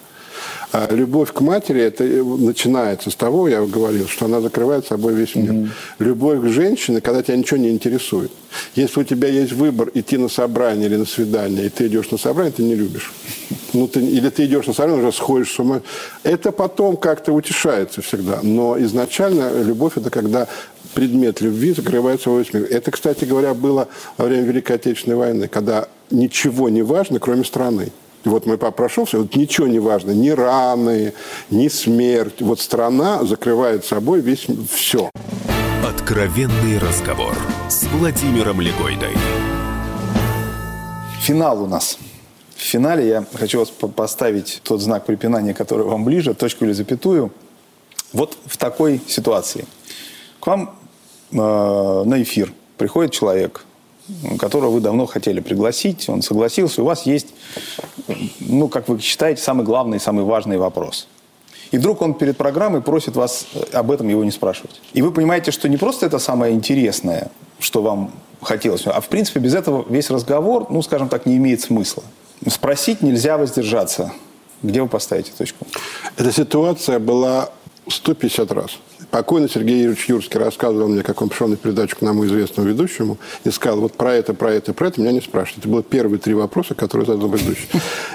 А 0.71 0.87
любовь 0.91 1.33
к 1.33 1.41
матери 1.41 1.81
это 1.81 2.03
э, 2.03 2.21
начинается 2.21 3.09
с 3.09 3.15
того, 3.15 3.47
я 3.47 3.61
говорил, 3.61 4.07
что 4.07 4.25
она 4.25 4.41
закрывает 4.41 4.85
собой 4.85 5.13
весь 5.13 5.35
мир. 5.35 5.53
Mm-hmm. 5.53 5.69
Любовь 5.99 6.41
к 6.41 6.49
женщине, 6.49 7.01
когда 7.01 7.23
тебя 7.23 7.37
ничего 7.37 7.57
не 7.57 7.69
интересует. 7.69 8.31
Если 8.75 8.99
у 8.99 9.03
тебя 9.03 9.29
есть 9.29 9.53
выбор 9.53 9.89
идти 9.93 10.17
на 10.17 10.27
собрание 10.27 10.87
или 10.87 10.97
на 10.97 11.05
свидание, 11.05 11.65
и 11.65 11.69
ты 11.69 11.87
идешь 11.87 12.11
на 12.11 12.17
собрание, 12.17 12.51
ты 12.51 12.63
не 12.63 12.75
любишь. 12.75 13.11
Ну, 13.73 13.87
ты, 13.87 13.99
или 13.99 14.29
ты 14.29 14.45
идешь 14.45 14.67
на 14.67 14.73
собрание, 14.73 15.01
уже 15.01 15.15
сходишь 15.15 15.51
с 15.51 15.59
ума. 15.59 15.81
Это 16.23 16.51
потом 16.51 16.97
как-то 16.97 17.31
утешается 17.31 18.01
всегда. 18.01 18.39
Но 18.43 18.77
изначально 18.79 19.63
любовь 19.63 19.93
это 19.95 20.09
когда 20.09 20.47
предмет 20.99 21.39
любви 21.39 21.71
закрывает 21.71 22.21
свой 22.21 22.43
весь 22.43 22.53
мир. 22.53 22.67
Это, 22.69 22.91
кстати 22.91 23.23
говоря, 23.23 23.53
было 23.53 23.87
во 24.17 24.25
время 24.25 24.43
Великой 24.43 24.75
Отечественной 24.75 25.15
войны, 25.15 25.47
когда 25.47 25.87
ничего 26.11 26.67
не 26.67 26.81
важно, 26.81 27.19
кроме 27.19 27.45
страны. 27.45 27.93
Вот 28.25 28.45
мой 28.45 28.57
папа 28.57 28.75
прошелся, 28.75 29.17
вот 29.17 29.33
ничего 29.33 29.65
не 29.67 29.79
важно, 29.79 30.11
ни 30.11 30.29
раны, 30.29 31.13
ни 31.51 31.69
смерть. 31.69 32.41
Вот 32.41 32.59
страна 32.59 33.23
закрывает 33.23 33.85
собой 33.85 34.19
весь 34.19 34.45
все. 34.69 35.09
Откровенный 35.87 36.77
разговор 36.79 37.33
с 37.69 37.83
Владимиром 37.83 38.59
Легойдой. 38.59 39.15
Финал 41.21 41.63
у 41.63 41.67
нас. 41.67 41.97
В 42.57 42.61
финале 42.61 43.07
я 43.07 43.25
хочу 43.35 43.59
вас 43.59 43.69
поставить 43.69 44.59
тот 44.63 44.81
знак 44.81 45.05
препинания, 45.05 45.53
который 45.53 45.85
вам 45.85 46.03
ближе, 46.03 46.33
точку 46.33 46.65
или 46.65 46.73
запятую. 46.73 47.31
Вот 48.11 48.37
в 48.45 48.57
такой 48.57 48.99
ситуации. 49.07 49.65
К 50.41 50.47
вам 50.47 50.78
на 51.31 52.21
эфир 52.21 52.53
приходит 52.77 53.11
человек, 53.11 53.65
которого 54.39 54.71
вы 54.71 54.81
давно 54.81 55.05
хотели 55.05 55.39
пригласить, 55.39 56.09
он 56.09 56.21
согласился, 56.21 56.81
у 56.81 56.85
вас 56.85 57.05
есть, 57.05 57.27
ну, 58.39 58.67
как 58.67 58.87
вы 58.87 58.99
считаете, 58.99 59.41
самый 59.41 59.65
главный, 59.65 59.99
самый 59.99 60.25
важный 60.25 60.57
вопрос. 60.57 61.07
И 61.71 61.77
вдруг 61.77 62.01
он 62.01 62.15
перед 62.15 62.35
программой 62.35 62.81
просит 62.81 63.15
вас 63.15 63.45
об 63.73 63.91
этом 63.91 64.07
его 64.07 64.23
не 64.23 64.31
спрашивать. 64.31 64.81
И 64.93 65.01
вы 65.01 65.11
понимаете, 65.11 65.51
что 65.51 65.69
не 65.69 65.77
просто 65.77 66.07
это 66.07 66.17
самое 66.17 66.55
интересное, 66.55 67.29
что 67.59 67.83
вам 67.83 68.11
хотелось, 68.41 68.87
а 68.87 68.99
в 69.01 69.07
принципе 69.07 69.39
без 69.39 69.53
этого 69.53 69.85
весь 69.87 70.09
разговор, 70.09 70.67
ну, 70.69 70.81
скажем 70.81 71.09
так, 71.09 71.25
не 71.25 71.37
имеет 71.37 71.61
смысла. 71.61 72.03
Спросить 72.47 73.01
нельзя 73.01 73.37
воздержаться. 73.37 74.11
Где 74.63 74.81
вы 74.81 74.89
поставите 74.89 75.31
точку? 75.37 75.67
Эта 76.17 76.31
ситуация 76.33 76.99
была 76.99 77.49
150 77.89 78.51
раз. 78.51 78.79
Покойный 79.11 79.49
Сергей 79.49 79.79
Юрьевич 79.79 80.05
Юрский 80.05 80.39
рассказывал 80.39 80.87
мне, 80.87 81.01
как 81.01 81.21
он 81.21 81.29
пришел 81.29 81.47
на 81.47 81.55
передачу 81.55 81.95
к 81.95 82.01
нам 82.01 82.23
известному 82.25 82.69
ведущему 82.69 83.17
и 83.43 83.49
сказал, 83.49 83.79
вот 83.79 83.93
про 83.93 84.13
это, 84.13 84.33
про 84.33 84.53
это, 84.53 84.73
про 84.73 84.87
это 84.87 85.01
меня 85.01 85.11
не 85.11 85.21
спрашивают. 85.21 85.65
Это 85.65 85.69
были 85.69 85.81
первые 85.81 86.19
три 86.19 86.33
вопроса, 86.33 86.75
которые 86.75 87.07
задал 87.07 87.29
ведущий. 87.29 87.67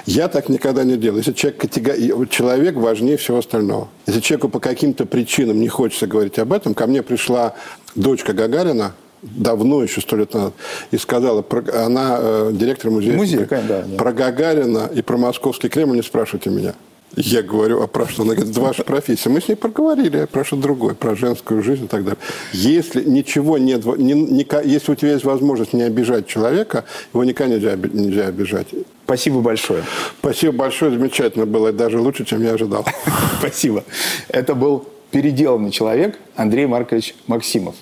Я 0.05 0.29
так 0.29 0.47
никогда 0.47 0.83
не 0.83 0.95
делал. 0.95 1.17
Если 1.17 1.33
человек, 1.33 1.59
категор... 1.59 2.27
человек 2.27 2.75
важнее 2.75 3.17
всего 3.17 3.39
остального. 3.39 3.89
Если 4.07 4.21
человеку 4.21 4.49
по 4.49 4.59
каким-то 4.59 5.05
причинам 5.05 5.59
не 5.59 5.67
хочется 5.67 6.07
говорить 6.07 6.39
об 6.39 6.53
этом, 6.53 6.73
ко 6.73 6.87
мне 6.87 7.03
пришла 7.03 7.55
дочка 7.95 8.33
Гагарина, 8.33 8.93
давно, 9.21 9.83
еще 9.83 10.01
сто 10.01 10.15
лет 10.15 10.33
назад, 10.33 10.53
и 10.91 10.97
сказала, 10.97 11.41
про, 11.41 11.63
она 11.85 12.17
э, 12.19 12.51
директор 12.53 12.91
музея, 12.91 13.17
Музей, 13.17 13.45
да, 13.49 13.61
да. 13.61 13.97
про 13.97 14.13
Гагарина 14.13 14.89
и 14.93 15.01
про 15.01 15.17
Московский 15.17 15.69
Кремль 15.69 15.95
не 15.95 16.03
спрашивайте 16.03 16.49
меня. 16.49 16.75
Я 17.15 17.41
говорю, 17.41 17.81
а 17.81 17.87
про 17.87 18.07
что? 18.07 18.23
Она 18.23 18.33
говорит, 18.33 18.51
это 18.51 18.61
ваша 18.61 18.83
профессия. 18.83 19.29
Мы 19.29 19.41
с 19.41 19.47
ней 19.47 19.55
проговорили 19.55 20.25
про 20.25 20.43
что 20.43 20.57
другое, 20.57 20.95
про 20.95 21.15
женскую 21.15 21.63
жизнь 21.63 21.85
и 21.85 21.87
так 21.87 22.03
далее. 22.03 22.19
Если 22.51 23.03
ничего 23.03 23.57
нет, 23.57 23.85
не, 23.85 24.13
не, 24.13 24.47
если 24.65 24.91
у 24.91 24.95
тебя 24.95 25.13
есть 25.13 25.23
возможность 25.23 25.73
не 25.73 25.83
обижать 25.83 26.27
человека, 26.27 26.83
его 27.13 27.23
никогда 27.23 27.55
нельзя, 27.55 27.75
нельзя 27.75 28.27
обижать. 28.27 28.67
Спасибо 29.05 29.39
большое. 29.39 29.83
Спасибо 30.19 30.53
большое, 30.53 30.91
замечательно 30.91 31.45
было, 31.45 31.71
даже 31.71 31.99
лучше, 31.99 32.25
чем 32.25 32.43
я 32.43 32.53
ожидал. 32.53 32.85
Спасибо. 33.39 33.83
Это 34.27 34.53
был 34.53 34.85
переделанный 35.11 35.71
человек 35.71 36.19
Андрей 36.35 36.65
Маркович 36.65 37.15
Максимов. 37.27 37.75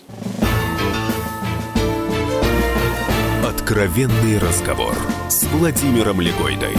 Откровенный 3.44 4.38
разговор 4.40 4.94
с 5.30 5.44
Владимиром 5.46 6.22
Легойдой. 6.22 6.74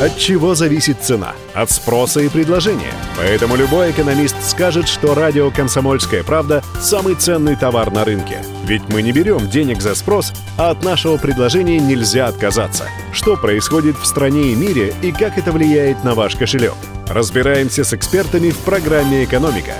От 0.00 0.16
чего 0.16 0.54
зависит 0.54 1.02
цена? 1.02 1.32
От 1.54 1.72
спроса 1.72 2.20
и 2.20 2.28
предложения. 2.28 2.92
Поэтому 3.16 3.56
любой 3.56 3.90
экономист 3.90 4.36
скажет, 4.44 4.86
что 4.86 5.12
радио 5.12 5.50
«Комсомольская 5.50 6.22
правда»– 6.22 6.62
самый 6.80 7.16
ценный 7.16 7.56
товар 7.56 7.90
на 7.90 8.04
рынке. 8.04 8.44
Ведь 8.64 8.88
мы 8.90 9.02
не 9.02 9.10
берем 9.10 9.50
денег 9.50 9.80
за 9.82 9.96
спрос, 9.96 10.32
а 10.56 10.70
от 10.70 10.84
нашего 10.84 11.16
предложения 11.16 11.80
нельзя 11.80 12.28
отказаться. 12.28 12.84
Что 13.12 13.36
происходит 13.36 13.96
в 13.98 14.06
стране 14.06 14.52
и 14.52 14.54
мире 14.54 14.94
и 15.02 15.10
как 15.10 15.36
это 15.36 15.50
влияет 15.50 16.04
на 16.04 16.14
ваш 16.14 16.36
кошелек? 16.36 16.74
Разбираемся 17.08 17.82
с 17.82 17.92
экспертами 17.92 18.50
в 18.50 18.58
программе 18.58 19.24
«Экономика». 19.24 19.72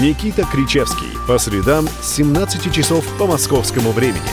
Никита 0.00 0.44
Кричевский. 0.44 1.10
По 1.26 1.38
средам 1.38 1.88
с 2.00 2.14
17 2.14 2.72
часов 2.72 3.04
по 3.18 3.26
московскому 3.26 3.90
времени. 3.90 4.30